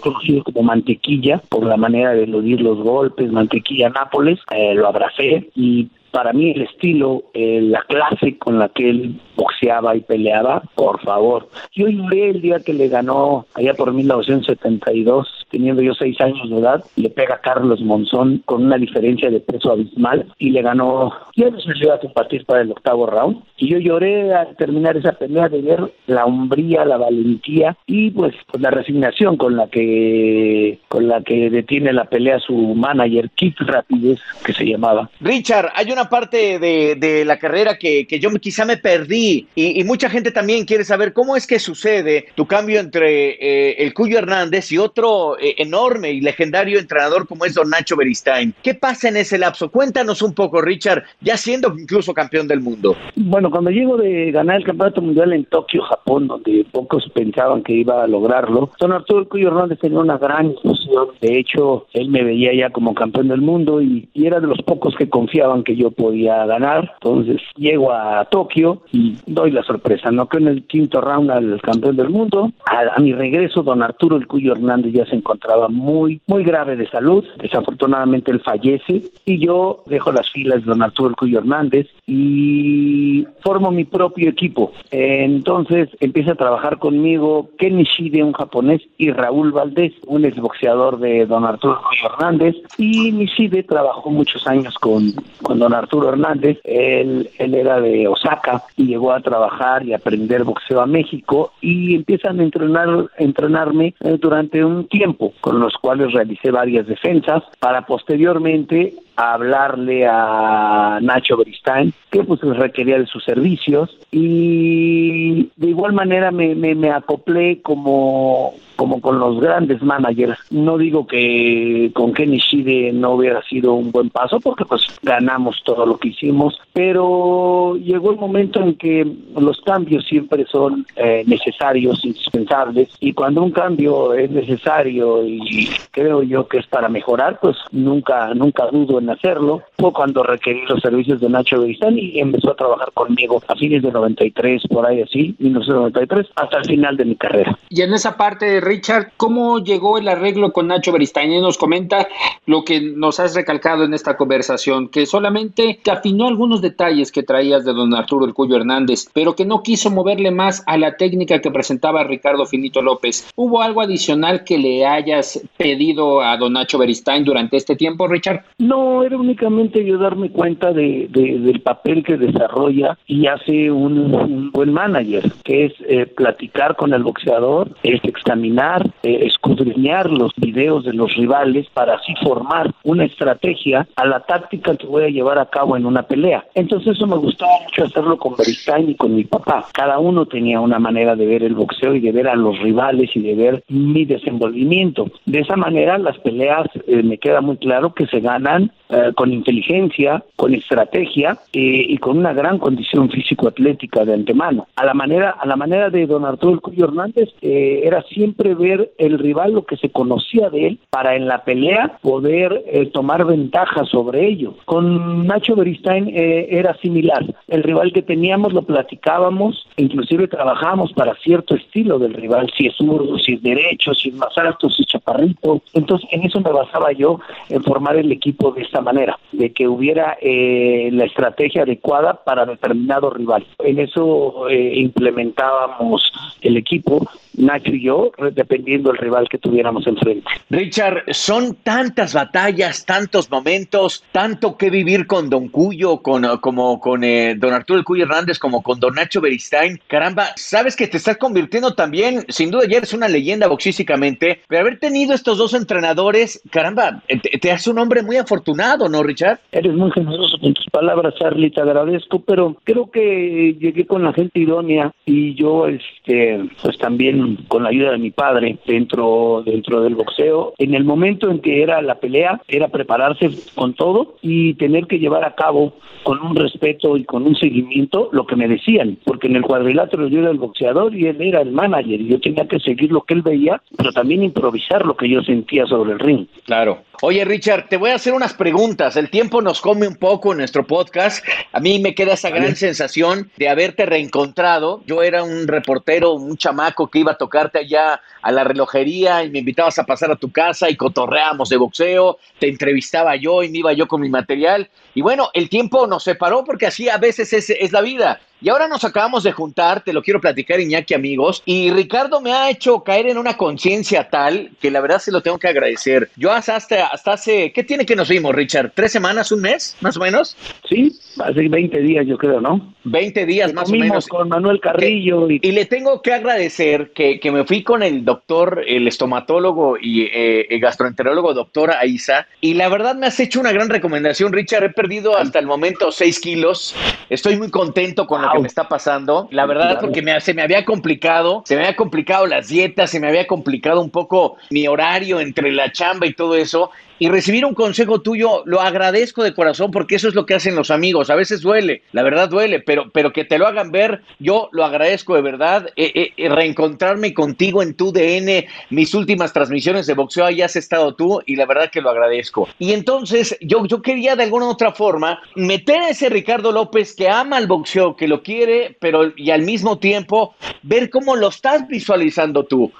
conocido 0.00 0.42
como 0.42 0.62
Mantequilla 0.62 1.42
por 1.50 1.66
la 1.66 1.76
manera 1.76 2.12
de 2.12 2.24
eludir 2.24 2.62
los 2.62 2.78
golpes, 2.78 3.30
Mantequilla 3.30 3.90
Nápoles, 3.90 4.40
eh, 4.52 4.72
lo 4.74 4.88
abracé 4.88 5.50
y 5.54 5.90
para 6.14 6.32
mí 6.32 6.52
el 6.52 6.62
estilo, 6.62 7.24
eh, 7.34 7.60
la 7.60 7.82
clase 7.82 8.38
con 8.38 8.60
la 8.60 8.68
que 8.68 8.88
él 8.88 9.20
boxeaba 9.34 9.96
y 9.96 10.00
peleaba, 10.00 10.62
por 10.76 11.00
favor. 11.00 11.48
Yo 11.74 11.88
lloré 11.88 12.30
el 12.30 12.40
día 12.40 12.60
que 12.60 12.72
le 12.72 12.86
ganó, 12.86 13.46
allá 13.54 13.74
por 13.74 13.92
1972, 13.92 15.26
teniendo 15.50 15.82
yo 15.82 15.92
seis 15.94 16.20
años 16.20 16.48
de 16.48 16.58
edad, 16.58 16.84
le 16.94 17.10
pega 17.10 17.34
a 17.34 17.40
Carlos 17.40 17.80
Monzón 17.80 18.42
con 18.44 18.64
una 18.64 18.76
diferencia 18.76 19.28
de 19.28 19.40
peso 19.40 19.72
abismal 19.72 20.32
y 20.38 20.50
le 20.50 20.62
ganó, 20.62 21.12
ya 21.34 21.50
no 21.50 21.58
se 21.58 21.72
iba 21.82 21.96
a 21.96 22.00
compartir 22.00 22.44
para 22.44 22.60
el 22.60 22.70
octavo 22.70 23.06
round. 23.06 23.42
Y 23.56 23.70
yo 23.70 23.78
lloré 23.78 24.32
al 24.32 24.54
terminar 24.54 24.96
esa 24.96 25.12
pelea 25.12 25.48
de 25.48 25.62
ver 25.62 25.92
la 26.06 26.26
hombría, 26.26 26.84
la 26.84 26.96
valentía 26.96 27.76
y 27.86 28.12
pues, 28.12 28.36
pues 28.46 28.62
la 28.62 28.70
resignación 28.70 29.36
con 29.36 29.56
la 29.56 29.66
que 29.66 30.78
con 30.86 31.08
la 31.08 31.22
que 31.22 31.50
detiene 31.50 31.92
la 31.92 32.04
pelea 32.04 32.38
su 32.38 32.54
manager, 32.54 33.30
Keith 33.30 33.58
Rapidez, 33.58 34.20
que 34.44 34.52
se 34.52 34.64
llamaba. 34.64 35.10
Richard, 35.20 35.70
hay 35.74 35.90
una 35.90 36.03
parte 36.08 36.58
de, 36.58 37.24
la 37.24 37.38
carrera 37.38 37.78
que, 37.78 38.06
yo 38.20 38.30
quizá 38.34 38.64
me 38.64 38.76
perdí 38.76 39.46
y, 39.54 39.82
mucha 39.84 40.08
gente 40.08 40.30
también 40.30 40.64
quiere 40.64 40.84
saber 40.84 41.12
cómo 41.12 41.36
es 41.36 41.46
que 41.46 41.58
sucede 41.58 42.26
tu 42.34 42.46
cambio 42.46 42.80
entre 42.80 43.30
eh, 43.32 43.76
el 43.84 43.92
Cuyo 43.94 44.18
Hernández 44.18 44.72
y 44.72 44.78
otro 44.78 45.38
eh, 45.38 45.54
enorme 45.58 46.12
y 46.12 46.20
legendario 46.20 46.78
entrenador 46.78 47.26
como 47.26 47.44
es 47.44 47.54
Don 47.54 47.70
Nacho 47.70 47.96
Beristain. 47.96 48.54
¿Qué 48.62 48.74
pasa 48.74 49.08
en 49.08 49.16
ese 49.16 49.38
lapso? 49.38 49.70
Cuéntanos 49.70 50.22
un 50.22 50.34
poco, 50.34 50.60
Richard, 50.60 51.04
ya 51.20 51.36
siendo 51.36 51.74
incluso 51.78 52.14
campeón 52.14 52.48
del 52.48 52.60
mundo. 52.60 52.96
Bueno, 53.16 53.50
cuando 53.50 53.70
llego 53.70 53.96
de 53.96 54.30
ganar 54.30 54.56
el 54.56 54.64
campeonato 54.64 55.02
mundial 55.02 55.32
en 55.32 55.44
Tokio, 55.44 55.82
Japón, 55.82 56.26
donde 56.26 56.66
pocos 56.70 57.08
pensaban 57.14 57.62
que 57.62 57.74
iba 57.74 58.02
a 58.02 58.06
lograrlo, 58.06 58.70
Don 58.78 58.92
Arturo 58.92 59.28
Cuyo 59.28 59.48
Hernández 59.48 59.78
tenía 59.78 59.98
una 59.98 60.18
gran 60.18 60.54
ilusión. 60.62 61.08
De 61.20 61.38
hecho, 61.38 61.86
él 61.92 62.08
me 62.08 62.24
veía 62.24 62.54
ya 62.54 62.70
como 62.70 62.94
campeón 62.94 63.28
del 63.28 63.40
mundo 63.40 63.82
y 63.82 64.08
era 64.14 64.40
de 64.40 64.46
los 64.46 64.62
pocos 64.62 64.94
que 64.96 65.08
confiaban 65.08 65.64
que 65.64 65.76
yo 65.76 65.90
podía 65.94 66.44
ganar. 66.46 66.92
Entonces 66.94 67.40
llego 67.56 67.92
a 67.92 68.24
Tokio 68.26 68.82
y 68.92 69.16
doy 69.26 69.50
la 69.50 69.62
sorpresa, 69.62 70.10
¿no? 70.10 70.28
Que 70.28 70.38
en 70.38 70.48
el 70.48 70.64
quinto 70.64 71.00
round 71.00 71.30
al 71.30 71.60
campeón 71.62 71.96
del 71.96 72.10
mundo. 72.10 72.52
A, 72.66 73.00
mi 73.00 73.12
regreso, 73.12 73.62
don 73.62 73.82
Arturo 73.82 74.16
El 74.16 74.26
Cuyo 74.26 74.52
Hernández 74.52 74.92
ya 74.92 75.06
se 75.06 75.16
encontraba 75.16 75.68
muy, 75.68 76.20
muy 76.26 76.44
grave 76.44 76.76
de 76.76 76.88
salud. 76.88 77.24
Desafortunadamente 77.38 78.30
él 78.30 78.40
fallece 78.40 79.02
y 79.24 79.38
yo 79.38 79.82
dejo 79.86 80.12
las 80.12 80.30
filas 80.30 80.60
de 80.60 80.66
don 80.66 80.82
Arturo 80.82 81.10
El 81.10 81.16
Cuyo 81.16 81.38
Hernández 81.38 81.88
y 82.06 83.26
formo 83.42 83.70
mi 83.70 83.84
propio 83.84 84.28
equipo. 84.28 84.72
Entonces 84.90 85.88
empieza 86.00 86.32
a 86.32 86.36
trabajar 86.36 86.78
conmigo 86.78 87.50
Kenny 87.58 87.84
Shide, 87.84 88.22
un 88.22 88.32
japonés, 88.32 88.82
y 88.98 89.10
Raúl 89.10 89.52
Valdés, 89.52 89.92
un 90.06 90.24
exboxeador 90.24 90.98
de 90.98 91.26
don 91.26 91.44
Arturo 91.44 91.78
El 91.78 91.84
Cuyo 91.86 92.14
Hernández. 92.14 92.56
Y 92.78 93.12
Nishide 93.12 93.62
trabajó 93.62 94.10
muchos 94.10 94.46
años 94.46 94.74
con, 94.74 95.12
con 95.42 95.58
don 95.58 95.73
Arturo 95.74 96.08
Hernández, 96.08 96.58
él, 96.64 97.30
él 97.38 97.54
era 97.54 97.80
de 97.80 98.08
Osaka 98.08 98.62
y 98.76 98.86
llegó 98.86 99.12
a 99.12 99.20
trabajar 99.20 99.84
y 99.84 99.92
aprender 99.92 100.44
boxeo 100.44 100.80
a 100.80 100.86
México 100.86 101.52
y 101.60 101.94
empiezan 101.94 102.40
a 102.40 102.42
entrenar, 102.44 103.06
entrenarme 103.18 103.94
eh, 104.00 104.16
durante 104.20 104.64
un 104.64 104.86
tiempo, 104.88 105.32
con 105.40 105.60
los 105.60 105.74
cuales 105.74 106.12
realicé 106.12 106.50
varias 106.50 106.86
defensas 106.86 107.42
para 107.58 107.86
posteriormente 107.86 108.94
hablarle 109.16 110.06
a 110.06 110.98
Nacho 111.00 111.36
Beristain, 111.36 111.92
que 112.10 112.22
pues 112.24 112.40
requería 112.40 112.98
de 112.98 113.06
sus 113.06 113.24
servicios 113.24 113.96
y 114.10 115.50
de 115.56 115.68
igual 115.68 115.92
manera 115.92 116.30
me, 116.30 116.54
me, 116.54 116.74
me 116.74 116.90
acoplé 116.90 117.60
como 117.62 118.54
como 118.76 119.00
con 119.00 119.18
los 119.18 119.40
grandes 119.40 119.82
managers. 119.82 120.38
No 120.50 120.78
digo 120.78 121.06
que 121.06 121.90
con 121.94 122.12
Kenny 122.12 122.38
Shide 122.38 122.92
no 122.92 123.12
hubiera 123.12 123.42
sido 123.42 123.74
un 123.74 123.90
buen 123.90 124.10
paso 124.10 124.40
porque 124.40 124.64
pues 124.64 124.82
ganamos 125.02 125.62
todo 125.64 125.86
lo 125.86 125.98
que 125.98 126.08
hicimos, 126.08 126.60
pero 126.72 127.76
llegó 127.76 128.10
el 128.10 128.18
momento 128.18 128.60
en 128.60 128.74
que 128.76 129.06
los 129.38 129.60
cambios 129.60 130.06
siempre 130.06 130.44
son 130.46 130.86
eh, 130.96 131.24
necesarios, 131.26 132.04
indispensables 132.04 132.88
y 133.00 133.12
cuando 133.12 133.42
un 133.42 133.52
cambio 133.52 134.14
es 134.14 134.30
necesario 134.30 135.26
y 135.26 135.68
creo 135.90 136.22
yo 136.22 136.46
que 136.48 136.58
es 136.58 136.66
para 136.66 136.88
mejorar, 136.88 137.38
pues 137.40 137.56
nunca 137.72 138.34
nunca 138.34 138.66
dudo 138.66 138.98
en 138.98 139.03
hacerlo. 139.10 139.62
Fue 139.78 139.92
cuando 139.92 140.22
requerí 140.22 140.62
los 140.66 140.80
servicios 140.80 141.20
de 141.20 141.28
Nacho 141.28 141.60
Beristain 141.60 141.98
y 141.98 142.20
empezó 142.20 142.52
a 142.52 142.56
trabajar 142.56 142.90
conmigo 142.92 143.42
a 143.48 143.54
fines 143.56 143.82
de 143.82 143.90
93 143.90 144.62
por 144.68 144.86
ahí 144.86 145.02
así, 145.02 145.34
1993 145.38 146.26
hasta 146.36 146.58
el 146.58 146.64
final 146.64 146.96
de 146.96 147.04
mi 147.04 147.16
carrera. 147.16 147.58
Y 147.68 147.82
en 147.82 147.92
esa 147.92 148.16
parte 148.16 148.60
Richard, 148.60 149.12
¿cómo 149.16 149.58
llegó 149.58 149.98
el 149.98 150.08
arreglo 150.08 150.52
con 150.52 150.68
Nacho 150.68 150.92
Beristain? 150.92 151.40
Nos 151.40 151.58
comenta 151.58 152.06
lo 152.46 152.64
que 152.64 152.80
nos 152.80 153.20
has 153.20 153.34
recalcado 153.34 153.84
en 153.84 153.94
esta 153.94 154.16
conversación, 154.16 154.88
que 154.88 155.06
solamente 155.06 155.78
te 155.82 155.90
afinó 155.90 156.26
algunos 156.26 156.60
detalles 156.60 157.10
que 157.10 157.22
traías 157.22 157.64
de 157.64 157.72
don 157.72 157.94
Arturo 157.94 158.26
El 158.26 158.34
Cuyo 158.34 158.56
Hernández, 158.56 159.06
pero 159.12 159.34
que 159.34 159.44
no 159.44 159.62
quiso 159.62 159.90
moverle 159.90 160.30
más 160.30 160.62
a 160.66 160.76
la 160.76 160.96
técnica 160.96 161.40
que 161.40 161.50
presentaba 161.50 162.04
Ricardo 162.04 162.46
Finito 162.46 162.82
López. 162.82 163.28
¿Hubo 163.34 163.62
algo 163.62 163.80
adicional 163.80 164.44
que 164.44 164.58
le 164.58 164.86
hayas 164.86 165.40
pedido 165.56 166.22
a 166.22 166.36
don 166.36 166.52
Nacho 166.52 166.78
Beristain 166.78 167.24
durante 167.24 167.56
este 167.56 167.76
tiempo, 167.76 168.06
Richard? 168.06 168.44
No, 168.58 168.93
era 169.02 169.16
únicamente 169.16 169.84
yo 169.84 169.98
darme 169.98 170.30
cuenta 170.30 170.72
de, 170.72 171.08
del 171.10 171.60
papel 171.60 172.04
que 172.04 172.16
desarrolla 172.16 172.96
y 173.06 173.26
hace 173.26 173.70
un, 173.70 174.50
buen 174.52 174.72
manager, 174.72 175.24
que 175.44 175.66
es 175.66 175.72
eh, 175.88 176.06
platicar 176.06 176.76
con 176.76 176.92
el 176.94 177.02
boxeador, 177.02 177.70
es 177.82 178.02
examinar 178.04 178.86
eh, 179.02 179.26
escudriñar 179.26 180.10
los 180.10 180.32
videos 180.36 180.84
de 180.84 180.92
los 180.92 181.14
rivales 181.14 181.66
para 181.72 181.94
así 181.94 182.14
formar 182.22 182.72
una 182.84 183.04
estrategia 183.04 183.86
a 183.96 184.06
la 184.06 184.20
táctica 184.20 184.76
que 184.76 184.86
voy 184.86 185.04
a 185.04 185.08
llevar 185.08 185.38
a 185.38 185.46
cabo 185.46 185.76
en 185.76 185.86
una 185.86 186.02
pelea. 186.02 186.44
Entonces 186.54 186.96
eso 186.96 187.06
me 187.06 187.16
gustaba 187.16 187.52
mucho 187.64 187.84
hacerlo 187.84 188.16
con 188.18 188.36
Beristain 188.36 188.90
y 188.90 188.94
con 188.94 189.14
mi 189.14 189.24
papá. 189.24 189.66
Cada 189.72 189.98
uno 189.98 190.26
tenía 190.26 190.60
una 190.60 190.78
manera 190.78 191.16
de 191.16 191.26
ver 191.26 191.42
el 191.42 191.54
boxeo 191.54 191.94
y 191.94 192.00
de 192.00 192.12
ver 192.12 192.28
a 192.28 192.36
los 192.36 192.58
rivales 192.60 193.10
y 193.14 193.20
de 193.20 193.34
ver 193.34 193.64
mi 193.68 194.04
desenvolvimiento. 194.04 195.10
De 195.26 195.40
esa 195.40 195.56
manera 195.56 195.98
las 195.98 196.18
peleas 196.18 196.66
eh, 196.86 197.02
me 197.02 197.18
queda 197.18 197.40
muy 197.40 197.56
claro 197.56 197.94
que 197.94 198.06
se 198.06 198.20
ganan 198.20 198.72
eh, 198.88 199.12
con 199.14 199.32
inteligencia, 199.32 200.22
con 200.36 200.54
estrategia 200.54 201.38
y 201.52 201.96
con 201.98 202.18
una 202.18 202.32
gran 202.32 202.58
condición 202.58 203.08
físico-atlética 203.10 204.04
de 204.04 204.14
antemano. 204.14 204.66
A 204.76 204.84
la 204.84 204.94
manera, 204.94 205.30
a 205.30 205.46
la 205.46 205.56
manera 205.56 205.90
de 205.90 206.06
don 206.06 206.24
Arturo 206.24 206.60
Cuyo 206.60 206.86
Hernández 206.86 207.30
era 207.40 208.02
siempre 208.02 208.54
ver 208.54 208.92
el 208.98 209.18
rival 209.18 209.52
lo 209.52 209.64
que 209.64 209.76
se 209.76 209.90
conocía 209.90 210.50
de 210.50 210.66
él 210.66 210.78
para 210.90 211.16
en 211.16 211.26
la 211.26 211.44
pelea 211.44 211.98
poder 212.02 212.62
eh, 212.66 212.86
tomar 212.86 213.24
ventaja 213.24 213.84
sobre 213.84 214.26
ello. 214.26 214.54
Con 214.64 215.26
Nacho 215.26 215.56
Beristain 215.56 216.08
eh, 216.08 216.48
era 216.50 216.76
similar. 216.78 217.24
El 217.48 217.62
rival 217.62 217.92
que 217.92 218.02
teníamos 218.02 218.52
lo 218.52 218.62
platicábamos, 218.62 219.66
inclusive 219.76 220.28
trabajábamos 220.28 220.92
para 220.92 221.14
cierto 221.16 221.54
estilo 221.54 221.98
del 221.98 222.14
rival, 222.14 222.50
si 222.56 222.66
es 222.66 222.74
zurdo, 222.76 223.18
si 223.18 223.34
es 223.34 223.42
derecho, 223.42 223.94
si 223.94 224.10
es 224.10 224.14
más 224.14 224.36
alto, 224.36 224.68
si 224.70 224.82
es 224.82 224.88
chaparrito. 224.88 225.62
Entonces 225.72 226.08
en 226.12 226.22
eso 226.24 226.40
me 226.40 226.52
basaba 226.52 226.92
yo 226.92 227.20
en 227.48 227.62
formar 227.62 227.96
el 227.96 228.12
equipo 228.12 228.52
de 228.52 228.62
manera, 228.80 229.18
de 229.32 229.52
que 229.52 229.68
hubiera 229.68 230.16
eh, 230.20 230.90
la 230.92 231.04
estrategia 231.04 231.62
adecuada 231.62 232.24
para 232.24 232.46
determinado 232.46 233.10
rival. 233.10 233.46
En 233.60 233.78
eso 233.78 234.46
implementábamos 234.50 236.12
el 236.40 236.56
equipo, 236.56 237.06
Nacho 237.36 237.72
y 237.72 237.82
yo, 237.82 238.12
dependiendo 238.32 238.90
del 238.90 238.98
rival 238.98 239.28
que 239.28 239.38
tuviéramos 239.38 239.86
enfrente. 239.86 240.26
Richard, 240.50 241.04
son 241.10 241.56
tantas 241.62 242.14
batallas, 242.14 242.84
tantos 242.84 243.30
momentos, 243.30 244.04
tanto 244.12 244.56
que 244.56 244.70
vivir 244.70 245.06
con 245.06 245.30
Don 245.30 245.48
Cuyo, 245.48 245.98
con, 245.98 246.24
como 246.38 246.80
con 246.80 247.04
eh, 247.04 247.34
Don 247.36 247.52
Arturo 247.52 247.78
El 247.78 247.84
Cuyo 247.84 248.04
Hernández, 248.04 248.38
como 248.38 248.62
con 248.62 248.80
Don 248.80 248.94
Nacho 248.94 249.20
Beristain. 249.20 249.80
Caramba, 249.86 250.28
sabes 250.36 250.76
que 250.76 250.86
te 250.86 250.96
estás 250.96 251.16
convirtiendo 251.16 251.74
también, 251.74 252.24
sin 252.28 252.50
duda 252.50 252.66
ya 252.68 252.78
eres 252.78 252.92
una 252.92 253.08
leyenda 253.08 253.48
boxísticamente, 253.48 254.40
pero 254.48 254.60
haber 254.60 254.78
tenido 254.78 255.14
estos 255.14 255.38
dos 255.38 255.54
entrenadores, 255.54 256.42
caramba, 256.50 257.02
eh, 257.08 257.18
te, 257.18 257.50
hace 257.50 257.70
un 257.70 257.78
hombre 257.78 258.02
muy 258.02 258.16
afortunado, 258.16 258.88
¿no, 258.88 259.02
Richard? 259.02 259.40
Eres 259.52 259.74
muy 259.74 259.90
generoso 259.92 260.38
con 260.40 260.54
tus 260.54 260.66
palabras, 260.66 261.14
Charlie, 261.18 261.50
te 261.50 261.60
agradezco, 261.60 262.20
pero 262.20 262.56
creo 262.64 262.90
que 262.90 263.56
llegué 263.58 263.86
con 263.86 264.02
la 264.02 264.12
gente 264.12 264.38
idónea 264.38 264.92
y 265.04 265.34
yo, 265.34 265.66
este, 265.66 266.44
pues 266.62 266.78
también 266.78 267.23
con, 267.48 267.62
la 267.62 267.70
ayuda 267.70 267.92
de 267.92 267.98
mi 267.98 268.10
padre 268.10 268.58
dentro, 268.66 269.42
dentro 269.44 269.82
del 269.82 269.94
boxeo. 269.94 270.54
En 270.58 270.74
el 270.74 270.84
momento 270.84 271.30
en 271.30 271.40
que 271.40 271.62
era 271.62 271.80
la 271.82 271.96
pelea, 271.96 272.40
era 272.48 272.68
prepararse 272.68 273.30
con 273.54 273.74
todo 273.74 274.16
y 274.22 274.54
tener 274.54 274.86
que 274.86 274.98
llevar 274.98 275.24
a 275.24 275.34
cabo 275.34 275.74
con 276.02 276.20
un 276.20 276.36
respeto 276.36 276.96
y 276.96 277.04
con 277.04 277.26
un 277.26 277.34
seguimiento 277.34 278.10
lo 278.12 278.26
que 278.26 278.36
me 278.36 278.46
decían, 278.46 278.98
porque 279.04 279.26
en 279.26 279.36
el 279.36 279.42
cuadrilátero 279.42 280.06
yo 280.08 280.20
era 280.20 280.30
el 280.30 280.38
boxeador 280.38 280.94
y 280.94 281.06
él 281.06 281.20
era 281.20 281.40
el 281.40 281.50
manager 281.50 282.00
y 282.00 282.08
yo 282.08 282.20
tenía 282.20 282.46
que 282.46 282.60
seguir 282.60 282.92
lo 282.92 283.02
que 283.02 283.14
él 283.14 283.22
veía, 283.22 283.62
pero 283.76 283.90
también 283.92 284.22
improvisar 284.22 284.84
lo 284.84 284.96
que 284.96 285.08
yo 285.08 285.22
sentía 285.22 285.66
sobre 285.66 285.92
el 285.92 285.98
ring. 285.98 286.26
Claro. 286.44 286.78
Oye, 287.02 287.24
Richard, 287.24 287.68
te 287.68 287.76
voy 287.76 287.90
a 287.90 287.96
hacer 287.96 288.12
unas 288.12 288.34
preguntas. 288.34 288.96
El 288.96 289.10
tiempo 289.10 289.42
nos 289.42 289.60
come 289.60 289.86
un 289.86 289.96
poco 289.96 290.32
en 290.32 290.38
nuestro 290.38 290.66
podcast. 290.66 291.24
A 291.52 291.60
mí 291.60 291.78
me 291.78 291.94
queda 291.94 292.14
esa 292.14 292.30
gran 292.30 292.54
sensación 292.56 293.30
de 293.36 293.48
haberte 293.48 293.84
reencontrado. 293.84 294.82
Yo 294.86 295.02
era 295.02 295.22
un 295.22 295.48
reportero, 295.48 296.12
un 296.12 296.36
chamaco 296.36 296.88
que 296.88 297.00
iba 297.00 297.12
a 297.12 297.18
tocarte 297.18 297.58
allá 297.58 298.00
a 298.22 298.32
la 298.32 298.44
relojería 298.44 299.24
y 299.24 299.30
me 299.30 299.40
invitabas 299.40 299.78
a 299.78 299.84
pasar 299.84 300.10
a 300.12 300.16
tu 300.16 300.30
casa 300.30 300.70
y 300.70 300.76
cotorreábamos 300.76 301.48
de 301.48 301.56
boxeo, 301.56 302.18
te 302.38 302.48
entrevistaba 302.48 303.16
yo 303.16 303.42
y 303.42 303.50
me 303.50 303.58
iba 303.58 303.72
yo 303.72 303.86
con 303.86 304.00
mi 304.00 304.08
material. 304.08 304.70
Y 304.94 305.02
bueno, 305.02 305.30
el 305.34 305.48
tiempo 305.48 305.86
nos 305.86 306.04
separó 306.04 306.44
porque 306.44 306.66
así 306.66 306.88
a 306.88 306.98
veces 306.98 307.32
es, 307.32 307.50
es 307.50 307.72
la 307.72 307.82
vida. 307.82 308.20
Y 308.44 308.50
ahora 308.50 308.68
nos 308.68 308.84
acabamos 308.84 309.22
de 309.22 309.32
juntar, 309.32 309.80
te 309.80 309.94
lo 309.94 310.02
quiero 310.02 310.20
platicar, 310.20 310.60
Iñaki, 310.60 310.92
amigos. 310.92 311.42
Y 311.46 311.70
Ricardo 311.70 312.20
me 312.20 312.34
ha 312.34 312.50
hecho 312.50 312.84
caer 312.84 313.06
en 313.06 313.16
una 313.16 313.38
conciencia 313.38 314.10
tal 314.10 314.50
que 314.60 314.70
la 314.70 314.82
verdad 314.82 314.98
se 314.98 315.10
lo 315.10 315.22
tengo 315.22 315.38
que 315.38 315.48
agradecer. 315.48 316.10
Yo 316.16 316.30
hasta, 316.30 316.56
hasta 316.58 317.12
hace, 317.14 317.52
¿qué 317.54 317.64
tiene 317.64 317.86
que 317.86 317.96
nos 317.96 318.10
vimos, 318.10 318.34
Richard? 318.34 318.72
¿Tres 318.74 318.92
semanas, 318.92 319.32
un 319.32 319.40
mes, 319.40 319.78
más 319.80 319.96
o 319.96 320.00
menos? 320.00 320.36
Sí, 320.68 320.94
hace 321.24 321.48
20 321.48 321.80
días, 321.80 322.06
yo 322.06 322.18
creo, 322.18 322.42
¿no? 322.42 322.74
20 322.84 323.24
días 323.24 323.54
más 323.54 323.70
o 323.70 323.72
menos. 323.72 324.06
con 324.08 324.28
Manuel 324.28 324.60
Carrillo. 324.60 325.30
y... 325.30 325.38
le 325.38 325.64
tengo 325.64 326.02
que 326.02 326.12
agradecer 326.12 326.92
que, 326.94 327.20
que, 327.20 327.32
me 327.32 327.44
fui 327.44 327.62
con 327.62 327.82
el 327.82 328.04
doctor, 328.04 328.62
el 328.66 328.86
estomatólogo 328.86 329.78
y 329.80 330.02
eh, 330.02 330.48
el 330.50 330.60
gastroenterólogo, 330.60 331.32
doctor 331.32 331.70
Aiza. 331.70 332.26
Y 332.42 332.52
la 332.52 332.68
verdad 332.68 332.94
me 332.94 333.06
has 333.06 333.18
hecho 333.20 333.40
una 333.40 333.52
gran 333.52 333.70
recomendación, 333.70 334.34
Richard. 334.34 334.64
He 334.64 334.68
perdido 334.68 335.16
hasta 335.16 335.38
el 335.38 335.46
momento 335.46 335.90
6 335.90 336.20
kilos. 336.20 336.76
Estoy 337.08 337.38
muy 337.38 337.50
contento 337.50 338.06
con 338.06 338.20
lo 338.20 338.33
que 338.34 338.40
me 338.40 338.48
está 338.48 338.68
pasando. 338.68 339.28
La 339.30 339.46
verdad, 339.46 339.78
porque 339.80 340.02
me, 340.02 340.20
se 340.20 340.34
me 340.34 340.42
había 340.42 340.64
complicado, 340.64 341.42
se 341.46 341.56
me 341.56 341.62
había 341.62 341.76
complicado 341.76 342.26
las 342.26 342.48
dietas, 342.48 342.90
se 342.90 343.00
me 343.00 343.08
había 343.08 343.26
complicado 343.26 343.80
un 343.80 343.90
poco 343.90 344.36
mi 344.50 344.66
horario 344.66 345.20
entre 345.20 345.52
la 345.52 345.72
chamba 345.72 346.06
y 346.06 346.12
todo 346.12 346.36
eso 346.36 346.70
y 346.98 347.08
recibir 347.08 347.44
un 347.44 347.54
consejo 347.54 348.00
tuyo 348.00 348.42
lo 348.46 348.60
agradezco 348.60 349.22
de 349.22 349.34
corazón 349.34 349.70
porque 349.70 349.96
eso 349.96 350.08
es 350.08 350.14
lo 350.14 350.26
que 350.26 350.34
hacen 350.34 350.54
los 350.54 350.70
amigos. 350.70 351.10
A 351.10 351.14
veces 351.14 351.40
duele, 351.40 351.82
la 351.92 352.02
verdad 352.02 352.28
duele, 352.28 352.60
pero, 352.60 352.90
pero 352.90 353.12
que 353.12 353.24
te 353.24 353.38
lo 353.38 353.46
hagan 353.46 353.70
ver, 353.70 354.02
yo 354.18 354.48
lo 354.52 354.64
agradezco 354.64 355.14
de 355.14 355.22
verdad. 355.22 355.68
Eh, 355.76 356.12
eh, 356.16 356.28
reencontrarme 356.28 357.14
contigo 357.14 357.62
en 357.62 357.74
tu 357.74 357.92
DN, 357.92 358.46
mis 358.70 358.94
últimas 358.94 359.32
transmisiones 359.32 359.86
de 359.86 359.94
boxeo, 359.94 360.24
ahí 360.24 360.42
has 360.42 360.56
estado 360.56 360.94
tú 360.94 361.20
y 361.26 361.36
la 361.36 361.46
verdad 361.46 361.70
que 361.70 361.80
lo 361.80 361.90
agradezco. 361.90 362.48
Y 362.58 362.72
entonces 362.72 363.36
yo, 363.40 363.66
yo 363.66 363.82
quería 363.82 364.16
de 364.16 364.24
alguna 364.24 364.46
u 364.46 364.50
otra 364.50 364.72
forma 364.72 365.20
meter 365.34 365.80
a 365.80 365.88
ese 365.90 366.08
Ricardo 366.08 366.52
López 366.52 366.94
que 366.94 367.08
ama 367.08 367.38
el 367.38 367.46
boxeo, 367.46 367.96
que 367.96 368.08
lo 368.08 368.22
quiere, 368.22 368.76
pero 368.80 369.12
y 369.16 369.30
al 369.30 369.42
mismo 369.42 369.78
tiempo 369.78 370.34
ver 370.62 370.90
cómo 370.90 371.16
lo 371.16 371.28
estás 371.28 371.66
visualizando 371.68 372.44
tú. 372.44 372.72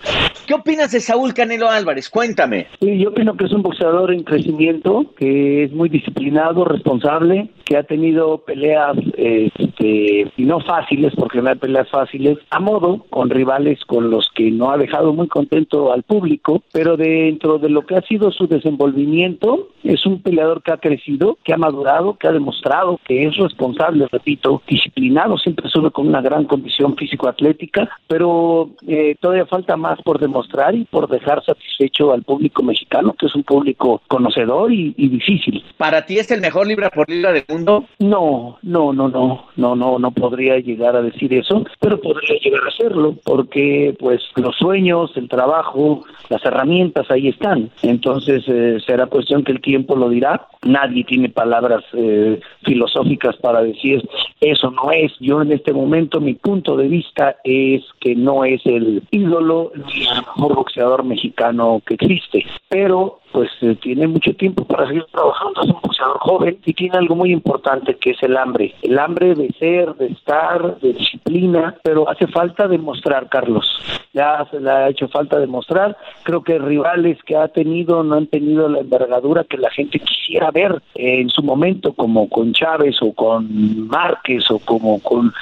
¿Qué 0.47 0.55
opinas 0.55 0.93
de 0.93 1.01
Saúl 1.01 1.33
Canelo 1.33 1.71
Álvarez? 1.71 2.11
Cuéntame. 2.11 2.67
Sí, 2.81 2.99
yo 2.99 3.11
opino 3.11 3.37
que 3.37 3.47
es 3.47 3.53
un 3.53 3.63
boxeador 3.63 4.04
en 4.13 4.23
crecimiento, 4.23 5.07
que 5.17 5.65
es 5.65 5.73
muy 5.73 5.89
disciplinado, 5.89 6.65
responsable, 6.65 7.51
que 7.65 7.77
ha 7.77 7.83
tenido 7.83 8.39
peleas 8.39 8.97
este, 9.17 10.31
no 10.37 10.61
fáciles, 10.61 11.13
porque 11.17 11.41
no 11.41 11.51
hay 11.51 11.57
peleas 11.57 11.89
fáciles, 11.91 12.39
a 12.51 12.61
modo, 12.61 13.05
con 13.11 13.31
rivales 13.31 13.81
con 13.87 14.11
los 14.11 14.29
que 14.35 14.51
no 14.51 14.71
ha 14.71 14.79
dejado 14.79 15.13
muy 15.13 15.29
contento 15.29 15.93
al 15.93 16.03
público, 16.03 16.63
pero 16.73 16.97
dentro 16.97 17.59
de 17.59 17.69
lo 17.69 17.83
que 17.87 17.97
ha 17.97 18.03
sido 18.03 18.31
su 18.31 18.47
desenvolvimiento, 18.47 19.69
es 19.83 20.05
un 20.07 20.23
peleador 20.23 20.63
que 20.63 20.73
ha 20.73 20.79
crecido, 20.79 21.39
que 21.45 21.53
ha 21.53 21.59
madurado, 21.59 22.17
que 22.17 22.29
ha 22.29 22.33
demostrado 22.33 22.99
que 23.05 23.27
es 23.27 23.37
responsable, 23.37 24.07
repito, 24.11 24.63
disciplinado, 24.67 25.39
siempre 25.39 25.69
sube 25.69 25.91
con 25.91 26.09
una 26.09 26.21
gran 26.21 26.45
condición 26.45 26.97
físico-atlética, 26.97 27.89
pero 28.07 28.71
eh, 28.87 29.17
todavía 29.21 29.47
falta 29.47 29.77
más 29.77 30.01
por 30.03 30.19
demostrar 30.19 30.75
y 30.75 30.85
por 30.85 31.09
dejar 31.09 31.45
satisfecho 31.45 32.13
al 32.13 32.23
público 32.23 32.63
mexicano, 32.63 33.15
que 33.19 33.27
es 33.27 33.35
un 33.35 33.45
público 33.45 34.03
conocedor 34.09 34.73
y, 34.73 34.93
difícil. 34.97 35.63
¿Para 35.77 36.07
ti 36.07 36.19
es 36.19 36.31
el 36.31 36.41
mejor 36.41 36.67
libra 36.67 36.91
por 36.91 37.09
libra 37.09 37.33
del 37.33 37.45
No, 37.59 37.85
no, 37.99 38.59
no, 38.63 38.93
no, 38.93 39.45
no, 39.57 39.77
no, 39.77 39.99
no 39.99 40.11
podría 40.11 40.59
llegar 40.59 40.97
a 40.97 41.03
decir 41.03 41.33
eso, 41.35 41.65
pero 41.81 42.01
podría 42.01 42.39
llegar 42.41 42.63
a 42.65 42.69
hacerlo, 42.69 43.15
porque 43.25 43.95
pues 43.99 44.21
los 44.37 44.57
sueños, 44.57 45.13
el 45.17 45.29
trabajo, 45.29 46.05
las 46.29 46.45
herramientas 46.45 47.11
ahí 47.11 47.29
están. 47.29 47.71
Entonces 47.83 48.45
eh, 48.47 48.79
será 48.87 49.07
cuestión 49.07 49.45
que 49.45 49.53
el 49.53 49.61
tiempo 49.61 49.97
lo 49.97 50.09
dirá. 50.09 50.49
Nadie 50.63 51.05
tiene 51.05 51.29
palabras 51.29 51.85
eh, 51.93 52.41
filosóficas 52.65 53.37
para 53.37 53.63
decir 53.63 54.03
eso 54.41 54.71
no 54.71 54.91
es. 54.91 55.13
Yo 55.21 55.43
en 55.43 55.53
este 55.53 55.73
momento 55.73 56.21
mi 56.21 56.35
punto 56.35 56.77
de 56.77 56.89
vista 56.89 57.37
es 57.45 57.83
que 58.01 58.15
no 58.15 58.45
es 58.45 58.61
el 58.65 59.03
ídolo 59.11 59.73
ni 59.75 60.03
el 60.03 60.17
mejor 60.17 60.55
boxeador 60.55 61.05
mexicano 61.05 61.83
que 61.87 61.95
existe, 61.95 62.45
pero 62.69 63.21
pues 63.35 63.51
eh, 63.63 63.77
tiene 63.83 64.07
mucho 64.07 64.33
tiempo 64.37 64.65
para 64.65 64.87
seguir 64.87 65.05
trabajando, 65.11 65.63
es 65.63 65.69
un 65.69 65.81
boxeador 65.83 66.19
joven 66.21 66.59
y 66.65 66.73
tiene 66.73 66.97
algo 66.97 67.17
muy 67.17 67.33
importante 67.33 67.97
que 67.97 68.11
es 68.11 68.23
el 68.23 68.37
hambre, 68.37 68.73
el 68.83 68.97
hambre 68.97 69.35
de 69.35 69.53
ser, 69.59 69.93
de 69.97 70.07
estar, 70.07 70.79
de 70.79 70.93
disciplina, 70.93 71.75
pero 71.83 72.09
hace 72.09 72.29
falta 72.29 72.69
demostrar, 72.69 73.29
Carlos, 73.29 73.67
ya 74.13 74.47
se 74.53 74.61
le 74.61 74.71
ha 74.71 74.89
hecho 74.89 75.09
falta 75.09 75.41
demostrar, 75.41 75.97
creo 76.23 76.45
que 76.45 76.61
rivales 76.61 77.19
que 77.25 77.37
ha 77.37 77.49
tenido 77.49 78.05
no 78.05 78.15
han 78.15 78.29
tenido 78.29 78.69
la 78.69 78.79
envergadura 78.79 79.43
que 79.43 79.59
la 79.59 79.71
gente 79.71 79.99
quisiera 79.99 80.53
ver 80.53 80.81
en 80.95 81.29
su 81.29 81.43
momento, 81.43 81.93
como 81.93 82.29
con 82.29 82.53
Chávez 82.53 83.03
o 83.03 83.13
con 83.13 83.89
Márquez 83.89 84.49
o 84.53 84.61
como 84.61 85.01
con 85.01 85.33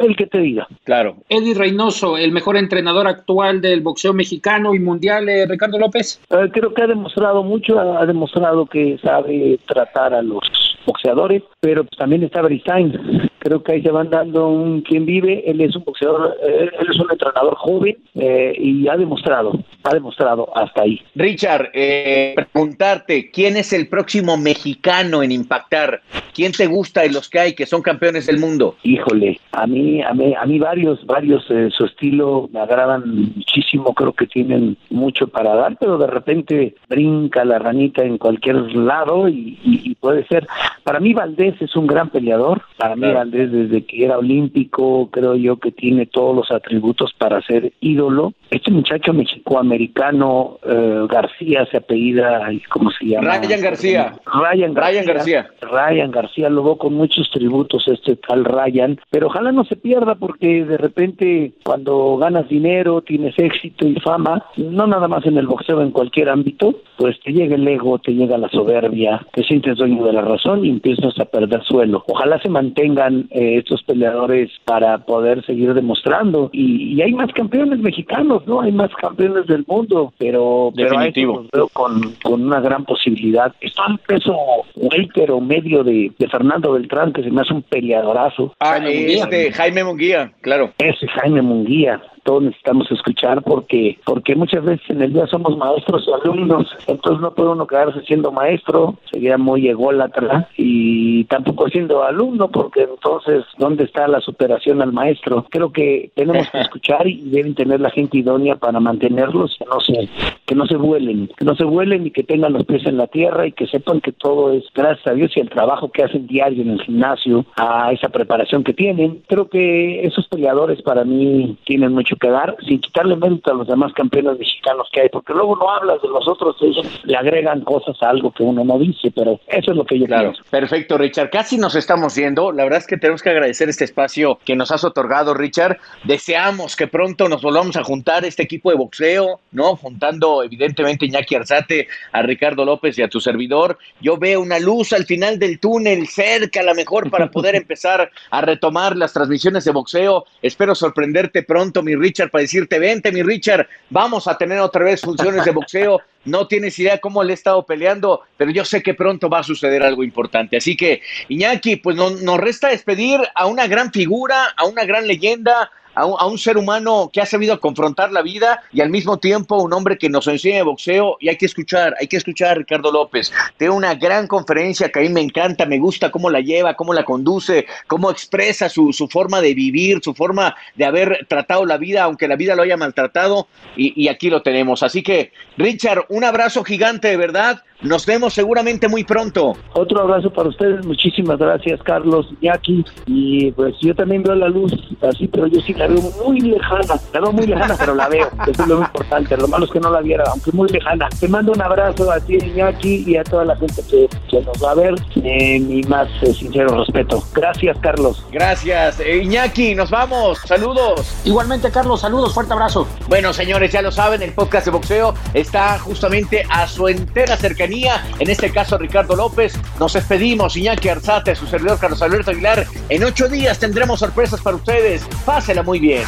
el 0.00 0.14
que 0.14 0.26
te 0.26 0.38
diga. 0.38 0.68
Claro. 0.84 1.16
Eddie 1.28 1.54
Reynoso, 1.54 2.16
el 2.16 2.30
mejor 2.30 2.56
entrenador 2.56 3.08
actual 3.08 3.60
del 3.60 3.80
boxeo 3.80 4.12
mexicano 4.12 4.72
y 4.72 4.78
mundial, 4.78 5.28
eh, 5.28 5.46
Ricardo 5.46 5.78
López. 5.78 6.20
Eh, 6.30 6.48
creo 6.52 6.72
que 6.72 6.82
ha 6.82 6.86
demostrado 6.86 7.39
mucho, 7.42 7.78
ha, 7.78 8.06
demostrado 8.06 8.66
que 8.66 8.98
sabe 8.98 9.58
tratar 9.66 10.14
a 10.14 10.22
los 10.22 10.40
boxeadores, 10.84 11.42
pero 11.60 11.84
también 11.96 12.22
está 12.22 12.42
Bristain. 12.42 13.28
Creo 13.40 13.62
que 13.62 13.72
ahí 13.72 13.82
se 13.82 13.90
van 13.90 14.10
dando 14.10 14.48
un 14.48 14.82
quien 14.82 15.06
vive. 15.06 15.42
Él 15.50 15.60
es 15.62 15.74
un 15.74 15.84
boxeador, 15.84 16.36
eh, 16.42 16.70
él 16.78 16.86
es 16.90 17.00
un 17.00 17.10
entrenador 17.10 17.54
joven 17.56 17.96
eh, 18.14 18.54
y 18.58 18.86
ha 18.86 18.96
demostrado, 18.96 19.52
ha 19.82 19.94
demostrado 19.94 20.54
hasta 20.54 20.82
ahí. 20.82 21.00
Richard, 21.14 21.70
eh, 21.72 22.34
preguntarte, 22.52 23.30
¿quién 23.30 23.56
es 23.56 23.72
el 23.72 23.88
próximo 23.88 24.36
mexicano 24.36 25.22
en 25.22 25.32
impactar? 25.32 26.02
¿Quién 26.34 26.52
te 26.52 26.66
gusta 26.66 27.00
de 27.00 27.10
los 27.10 27.30
que 27.30 27.40
hay 27.40 27.54
que 27.54 27.64
son 27.64 27.80
campeones 27.80 28.26
del 28.26 28.38
mundo? 28.38 28.76
Híjole, 28.82 29.40
a 29.52 29.66
mí, 29.66 30.02
a 30.02 30.12
mí, 30.12 30.34
a 30.34 30.44
mí 30.44 30.58
varios, 30.58 31.04
varios, 31.06 31.44
su 31.44 31.84
estilo 31.84 32.48
me 32.52 32.60
agradan 32.60 33.32
muchísimo. 33.36 33.94
Creo 33.94 34.12
que 34.12 34.26
tienen 34.26 34.76
mucho 34.90 35.26
para 35.28 35.54
dar, 35.54 35.76
pero 35.78 35.96
de 35.96 36.06
repente 36.06 36.74
brinca 36.88 37.44
la 37.44 37.58
ranita 37.58 38.02
en 38.02 38.18
cualquier 38.18 38.56
lado 38.76 39.28
y, 39.28 39.58
y 39.64 39.94
puede 39.94 40.26
ser. 40.26 40.46
Para 40.82 41.00
mí 41.00 41.12
Valdés 41.12 41.60
es 41.60 41.76
un 41.76 41.86
gran 41.86 42.10
peleador, 42.10 42.62
para 42.76 42.96
mí 42.96 43.12
Valdés 43.12 43.52
desde 43.52 43.84
que 43.84 44.04
era 44.04 44.18
olímpico 44.18 45.08
creo 45.10 45.34
yo 45.34 45.58
que 45.58 45.72
tiene 45.72 46.06
todos 46.06 46.34
los 46.34 46.50
atributos 46.50 47.12
para 47.18 47.42
ser 47.42 47.72
ídolo. 47.80 48.32
Este 48.50 48.70
muchacho 48.70 49.12
mexicoamericano 49.12 50.58
eh, 50.64 51.06
García 51.08 51.66
se 51.70 51.76
apellida, 51.76 52.48
¿cómo 52.70 52.90
se 52.90 53.06
llama? 53.06 53.38
Ryan 53.38 53.60
García. 53.60 54.14
Ryan 54.26 54.74
García. 54.74 55.02
Ryan 55.02 55.06
García. 55.06 55.50
Ryan 55.60 56.10
García 56.10 56.48
lo 56.48 56.70
con 56.76 56.94
muchos 56.94 57.30
tributos 57.30 57.86
este 57.88 58.16
tal 58.16 58.44
Ryan, 58.44 58.98
pero 59.10 59.26
ojalá 59.28 59.52
no 59.52 59.64
se 59.64 59.76
pierda 59.76 60.14
porque 60.14 60.64
de 60.64 60.76
repente 60.76 61.52
cuando 61.64 62.16
ganas 62.16 62.48
dinero, 62.48 63.02
tienes 63.02 63.38
éxito 63.38 63.86
y 63.86 63.94
fama, 64.00 64.44
no 64.56 64.86
nada 64.86 65.08
más 65.08 65.24
en 65.26 65.36
el 65.38 65.46
boxeo, 65.46 65.80
en 65.82 65.90
cualquier 65.90 66.28
ámbito, 66.28 66.74
pues 66.96 67.18
te 67.20 67.32
llega 67.32 67.56
el 67.56 67.66
ego, 67.66 67.98
te 67.98 68.12
llega 68.12 68.38
la 68.38 68.48
soberbia, 68.48 69.26
te 69.32 69.42
sientes 69.42 69.76
dueño 69.76 70.04
de 70.04 70.12
la 70.12 70.22
razón 70.22 70.59
y 70.64 70.70
empiezas 70.70 71.18
a 71.18 71.24
perder 71.24 71.62
suelo. 71.64 72.04
Ojalá 72.06 72.40
se 72.40 72.48
mantengan 72.48 73.28
eh, 73.30 73.58
estos 73.58 73.82
peleadores 73.82 74.50
para 74.64 74.98
poder 74.98 75.44
seguir 75.44 75.74
demostrando. 75.74 76.50
Y, 76.52 77.00
hay 77.00 77.12
más 77.12 77.32
campeones 77.32 77.78
mexicanos, 77.78 78.46
¿no? 78.46 78.60
Hay 78.60 78.72
más 78.72 78.90
campeones 78.96 79.46
del 79.46 79.64
mundo, 79.66 80.12
pero, 80.18 80.70
Definitivo. 80.74 81.46
pero 81.50 81.68
con, 81.68 82.14
con 82.22 82.42
una 82.42 82.60
gran 82.60 82.84
posibilidad. 82.84 83.54
Está 83.60 83.82
el 83.88 83.98
peso 83.98 84.36
welter 84.76 85.30
o 85.30 85.40
medio 85.40 85.82
de, 85.84 86.12
Fernando 86.30 86.72
Beltrán, 86.72 87.12
que 87.12 87.22
se 87.22 87.30
me 87.30 87.40
hace 87.40 87.54
un 87.54 87.62
peleadorazo. 87.62 88.54
Ah, 88.60 88.78
este 88.86 89.52
Jaime 89.52 89.84
Munguía, 89.84 90.32
claro. 90.40 90.72
Ese 90.78 91.06
Jaime 91.08 91.42
Munguía. 91.42 92.00
Todos 92.22 92.42
necesitamos 92.42 92.90
escuchar 92.90 93.42
porque 93.42 93.98
porque 94.04 94.34
muchas 94.34 94.64
veces 94.64 94.88
en 94.90 95.02
el 95.02 95.12
día 95.12 95.26
somos 95.26 95.56
maestros 95.56 96.06
y 96.06 96.12
alumnos, 96.12 96.76
entonces 96.86 97.20
no 97.20 97.34
puede 97.34 97.50
uno 97.50 97.66
quedarse 97.66 98.00
siendo 98.02 98.32
maestro, 98.32 98.96
sería 99.10 99.38
muy 99.38 99.68
ególatra 99.68 100.48
y 100.56 101.24
tampoco 101.24 101.68
siendo 101.68 102.02
alumno 102.02 102.48
porque 102.48 102.82
entonces 102.82 103.44
¿dónde 103.58 103.84
está 103.84 104.08
la 104.08 104.20
superación 104.20 104.82
al 104.82 104.92
maestro? 104.92 105.46
Creo 105.50 105.72
que 105.72 106.10
tenemos 106.14 106.48
que 106.50 106.60
escuchar 106.60 107.06
y 107.06 107.30
deben 107.30 107.54
tener 107.54 107.80
la 107.80 107.90
gente 107.90 108.18
idónea 108.18 108.56
para 108.56 108.80
mantenerlos, 108.80 109.56
que 109.58 109.64
no 109.64 109.80
se 109.80 110.08
que 110.46 110.54
no 110.54 110.66
se 110.66 110.76
vuelen, 110.76 111.30
que 111.36 111.44
no 111.44 111.54
se 111.54 111.64
vuelen 111.64 112.06
y 112.06 112.10
que 112.10 112.24
tengan 112.24 112.52
los 112.52 112.64
pies 112.64 112.84
en 112.86 112.96
la 112.96 113.06
tierra 113.06 113.46
y 113.46 113.52
que 113.52 113.66
sepan 113.66 114.00
que 114.00 114.12
todo 114.12 114.52
es 114.52 114.64
gracias 114.74 115.06
a 115.06 115.14
Dios 115.14 115.30
y 115.36 115.40
el 115.40 115.48
trabajo 115.48 115.90
que 115.90 116.02
hacen 116.02 116.26
diario 116.26 116.62
en 116.62 116.70
el 116.70 116.82
gimnasio, 116.82 117.44
a 117.56 117.92
esa 117.92 118.08
preparación 118.08 118.64
que 118.64 118.72
tienen. 118.72 119.22
Creo 119.28 119.48
que 119.48 120.04
esos 120.04 120.26
peleadores 120.28 120.82
para 120.82 121.04
mí 121.04 121.56
tienen 121.64 121.92
mucho 121.92 122.09
que 122.16 122.28
dar, 122.28 122.56
sin 122.66 122.80
quitarle 122.80 123.16
mérito 123.16 123.50
a 123.50 123.54
los 123.54 123.66
demás 123.66 123.92
campeones 123.92 124.38
mexicanos 124.38 124.88
que 124.92 125.02
hay, 125.02 125.08
porque 125.08 125.32
luego 125.32 125.56
no 125.56 125.70
hablas 125.70 126.00
de 126.02 126.08
los 126.08 126.26
otros, 126.26 126.56
ellos 126.60 126.86
le 127.04 127.16
agregan 127.16 127.62
cosas 127.62 128.00
a 128.02 128.10
algo 128.10 128.30
que 128.32 128.42
uno 128.42 128.64
no 128.64 128.78
dice, 128.78 129.10
pero 129.14 129.40
eso 129.48 129.70
es 129.70 129.76
lo 129.76 129.84
que 129.84 129.98
yo 129.98 130.06
claro. 130.06 130.32
Perfecto, 130.50 130.98
Richard. 130.98 131.30
Casi 131.30 131.58
nos 131.58 131.74
estamos 131.74 132.14
yendo. 132.14 132.52
La 132.52 132.64
verdad 132.64 132.80
es 132.80 132.86
que 132.86 132.96
tenemos 132.96 133.22
que 133.22 133.30
agradecer 133.30 133.68
este 133.68 133.84
espacio 133.84 134.38
que 134.44 134.56
nos 134.56 134.70
has 134.70 134.84
otorgado, 134.84 135.34
Richard. 135.34 135.78
Deseamos 136.04 136.76
que 136.76 136.86
pronto 136.86 137.28
nos 137.28 137.42
volvamos 137.42 137.76
a 137.76 137.84
juntar 137.84 138.24
este 138.24 138.42
equipo 138.42 138.70
de 138.70 138.76
boxeo, 138.76 139.40
¿no? 139.52 139.76
Juntando 139.76 140.42
evidentemente 140.42 141.06
Iñaki 141.06 141.34
Arzate, 141.34 141.88
a 142.12 142.22
Ricardo 142.22 142.64
López 142.64 142.98
y 142.98 143.02
a 143.02 143.08
tu 143.08 143.20
servidor. 143.20 143.78
Yo 144.00 144.16
veo 144.16 144.40
una 144.40 144.58
luz 144.58 144.92
al 144.92 145.04
final 145.04 145.38
del 145.38 145.58
túnel, 145.58 146.06
cerca 146.08 146.60
a 146.60 146.64
lo 146.64 146.74
mejor 146.74 147.10
para 147.10 147.30
poder 147.30 147.54
empezar 147.56 148.10
a 148.30 148.40
retomar 148.40 148.96
las 148.96 149.12
transmisiones 149.12 149.64
de 149.64 149.72
boxeo. 149.72 150.24
Espero 150.42 150.74
sorprenderte 150.74 151.42
pronto, 151.42 151.82
mi 151.82 151.94
Richard, 152.00 152.30
para 152.30 152.42
decirte, 152.42 152.78
vente, 152.78 153.12
mi 153.12 153.22
Richard, 153.22 153.68
vamos 153.90 154.26
a 154.26 154.36
tener 154.36 154.58
otra 154.58 154.84
vez 154.84 155.00
funciones 155.00 155.44
de 155.44 155.50
boxeo. 155.52 156.00
No 156.24 156.46
tienes 156.46 156.78
idea 156.78 156.98
cómo 156.98 157.22
le 157.22 157.32
he 157.32 157.34
estado 157.34 157.64
peleando, 157.64 158.22
pero 158.36 158.50
yo 158.50 158.64
sé 158.64 158.82
que 158.82 158.94
pronto 158.94 159.30
va 159.30 159.38
a 159.38 159.42
suceder 159.42 159.82
algo 159.82 160.02
importante. 160.02 160.56
Así 160.56 160.76
que, 160.76 161.00
Iñaki, 161.28 161.76
pues 161.76 161.96
nos 161.96 162.38
resta 162.38 162.68
despedir 162.68 163.20
a 163.34 163.46
una 163.46 163.66
gran 163.66 163.90
figura, 163.92 164.52
a 164.56 164.66
una 164.66 164.84
gran 164.84 165.06
leyenda, 165.06 165.70
a 166.00 166.26
un, 166.26 166.38
ser 166.38 166.56
humano 166.56 167.10
que 167.12 167.20
ha 167.20 167.26
sabido 167.26 167.60
confrontar 167.60 168.12
la 168.12 168.22
vida 168.22 168.62
y 168.72 168.80
al 168.80 168.90
mismo 168.90 169.18
tiempo 169.18 169.56
un 169.56 169.72
hombre 169.72 169.98
que 169.98 170.08
nos 170.08 170.26
enseña 170.26 170.62
boxeo 170.64 171.16
y 171.20 171.28
hay 171.28 171.36
que 171.36 171.46
escuchar, 171.46 171.94
hay 172.00 172.06
que 172.06 172.16
escuchar 172.16 172.52
a 172.52 172.54
Ricardo 172.54 172.90
López. 172.90 173.32
Tiene 173.56 173.74
una 173.74 173.94
gran 173.94 174.26
conferencia 174.26 174.90
que 174.90 175.00
a 175.00 175.02
mí 175.02 175.08
me 175.08 175.20
encanta, 175.20 175.66
me 175.66 175.78
gusta 175.78 176.10
cómo 176.10 176.30
la 176.30 176.40
lleva, 176.40 176.74
cómo 176.74 176.94
la 176.94 177.04
conduce, 177.04 177.66
cómo 177.86 178.10
expresa 178.10 178.68
su, 178.68 178.92
forma 179.10 179.40
de 179.40 179.54
vivir, 179.54 180.00
su 180.02 180.14
forma 180.14 180.54
de 180.76 180.84
haber 180.84 181.26
tratado 181.28 181.66
la 181.66 181.76
vida, 181.76 182.04
aunque 182.04 182.28
la 182.28 182.36
vida 182.36 182.54
lo 182.54 182.62
haya 182.62 182.76
maltratado 182.76 183.48
y, 183.76 184.00
y 184.00 184.08
aquí 184.08 184.30
lo 184.30 184.42
tenemos. 184.42 184.82
Así 184.82 185.02
que, 185.02 185.32
Richard, 185.56 186.06
un 186.08 186.24
abrazo 186.24 186.64
gigante 186.64 187.08
de 187.08 187.16
verdad 187.16 187.62
nos 187.82 188.04
vemos 188.06 188.34
seguramente 188.34 188.88
muy 188.88 189.04
pronto. 189.04 189.56
Otro 189.72 190.00
abrazo 190.00 190.30
para 190.30 190.48
ustedes, 190.48 190.84
muchísimas 190.84 191.38
gracias 191.38 191.80
Carlos, 191.82 192.26
Jackie, 192.40 192.84
y 193.06 193.50
pues 193.52 193.74
yo 193.80 193.94
también 193.94 194.22
veo 194.22 194.34
la 194.34 194.48
luz 194.48 194.72
así, 195.02 195.28
pero 195.28 195.46
yo 195.46 195.60
sí 195.60 195.74
la 195.74 195.86
veo 195.86 196.00
muy 196.24 196.40
lejana, 196.40 197.00
la 197.12 197.20
veo 197.20 197.32
muy 197.32 197.46
lejana, 197.46 197.76
pero 197.78 197.94
la 197.94 198.08
veo, 198.08 198.28
eso 198.46 198.62
es 198.62 198.68
lo 198.68 198.80
importante, 198.80 199.36
lo 199.36 199.48
malo 199.48 199.64
es 199.64 199.70
que 199.70 199.80
no 199.80 199.90
la 199.90 200.00
viera, 200.00 200.24
aunque 200.30 200.52
muy 200.52 200.68
lejana. 200.68 201.08
Te 201.18 201.28
mando 201.28 201.52
un 201.52 201.62
abrazo 201.62 202.10
a 202.10 202.20
ti, 202.20 202.38
Jackie, 202.54 203.04
y 203.06 203.16
a 203.16 203.24
toda 203.24 203.44
la 203.44 203.56
gente 203.56 203.82
que, 203.90 204.08
nos 204.40 204.64
va 204.64 204.70
a 204.70 204.74
ver, 204.74 204.94
eh, 205.22 205.60
mi 205.60 205.82
más 205.82 206.08
eh, 206.22 206.32
sincero 206.32 206.78
respeto. 206.78 207.22
Gracias 207.34 207.76
Carlos. 207.80 208.24
Gracias, 208.32 209.00
eh, 209.00 209.22
Iñaki, 209.22 209.74
nos 209.74 209.90
vamos, 209.90 210.38
saludos. 210.46 211.20
Igualmente 211.24 211.70
Carlos, 211.70 212.00
saludos, 212.00 212.34
fuerte 212.34 212.52
abrazo. 212.52 212.86
Bueno 213.08 213.32
señores, 213.32 213.72
ya 213.72 213.82
lo 213.82 213.92
saben, 213.92 214.22
el 214.22 214.32
podcast 214.32 214.66
de 214.66 214.70
boxeo 214.72 215.14
está 215.34 215.78
justamente 215.78 216.42
a 216.48 216.66
su 216.66 216.88
entera 216.88 217.36
cercanía 217.36 217.69
en 218.18 218.30
este 218.30 218.50
caso 218.50 218.76
Ricardo 218.76 219.14
López. 219.14 219.52
Nos 219.78 219.92
despedimos, 219.92 220.56
Iñaki 220.56 220.88
Arzate, 220.88 221.34
su 221.34 221.46
servidor 221.46 221.78
Carlos 221.78 222.02
Alberto 222.02 222.30
Aguilar. 222.30 222.66
En 222.88 223.04
ocho 223.04 223.28
días 223.28 223.58
tendremos 223.58 224.00
sorpresas 224.00 224.40
para 224.40 224.56
ustedes. 224.56 225.02
Pásela 225.24 225.62
muy 225.62 225.78
bien. 225.78 226.04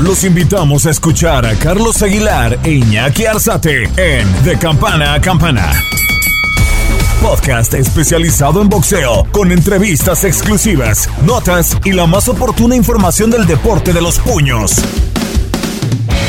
Los 0.00 0.24
invitamos 0.24 0.86
a 0.86 0.90
escuchar 0.90 1.46
a 1.46 1.54
Carlos 1.54 2.02
Aguilar 2.02 2.58
e 2.64 2.72
Iñaki 2.72 3.26
Arzate 3.26 3.84
en 3.96 4.44
De 4.44 4.58
Campana 4.58 5.14
a 5.14 5.20
Campana. 5.20 5.72
Podcast 7.20 7.74
especializado 7.74 8.60
en 8.62 8.68
boxeo, 8.68 9.26
con 9.30 9.52
entrevistas 9.52 10.24
exclusivas, 10.24 11.08
notas 11.24 11.76
y 11.84 11.92
la 11.92 12.06
más 12.06 12.28
oportuna 12.28 12.74
información 12.74 13.30
del 13.30 13.46
deporte 13.46 13.92
de 13.92 14.02
los 14.02 14.18
puños. 14.18 14.82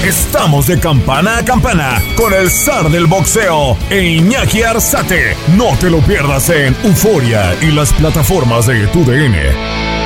Estamos 0.03 0.67
de 0.67 0.81
campana 0.81 1.37
a 1.37 1.45
campana 1.45 2.03
con 2.17 2.33
el 2.33 2.49
zar 2.51 2.89
del 2.89 3.05
boxeo 3.05 3.77
Iñaki 3.89 4.61
Arzate. 4.61 5.37
No 5.55 5.77
te 5.79 5.89
lo 5.89 5.99
pierdas 6.01 6.49
en 6.49 6.75
Euforia 6.83 7.55
y 7.61 7.71
las 7.71 7.93
plataformas 7.93 8.67
de 8.67 8.85
tu 8.87 9.05
DN. 9.05 10.02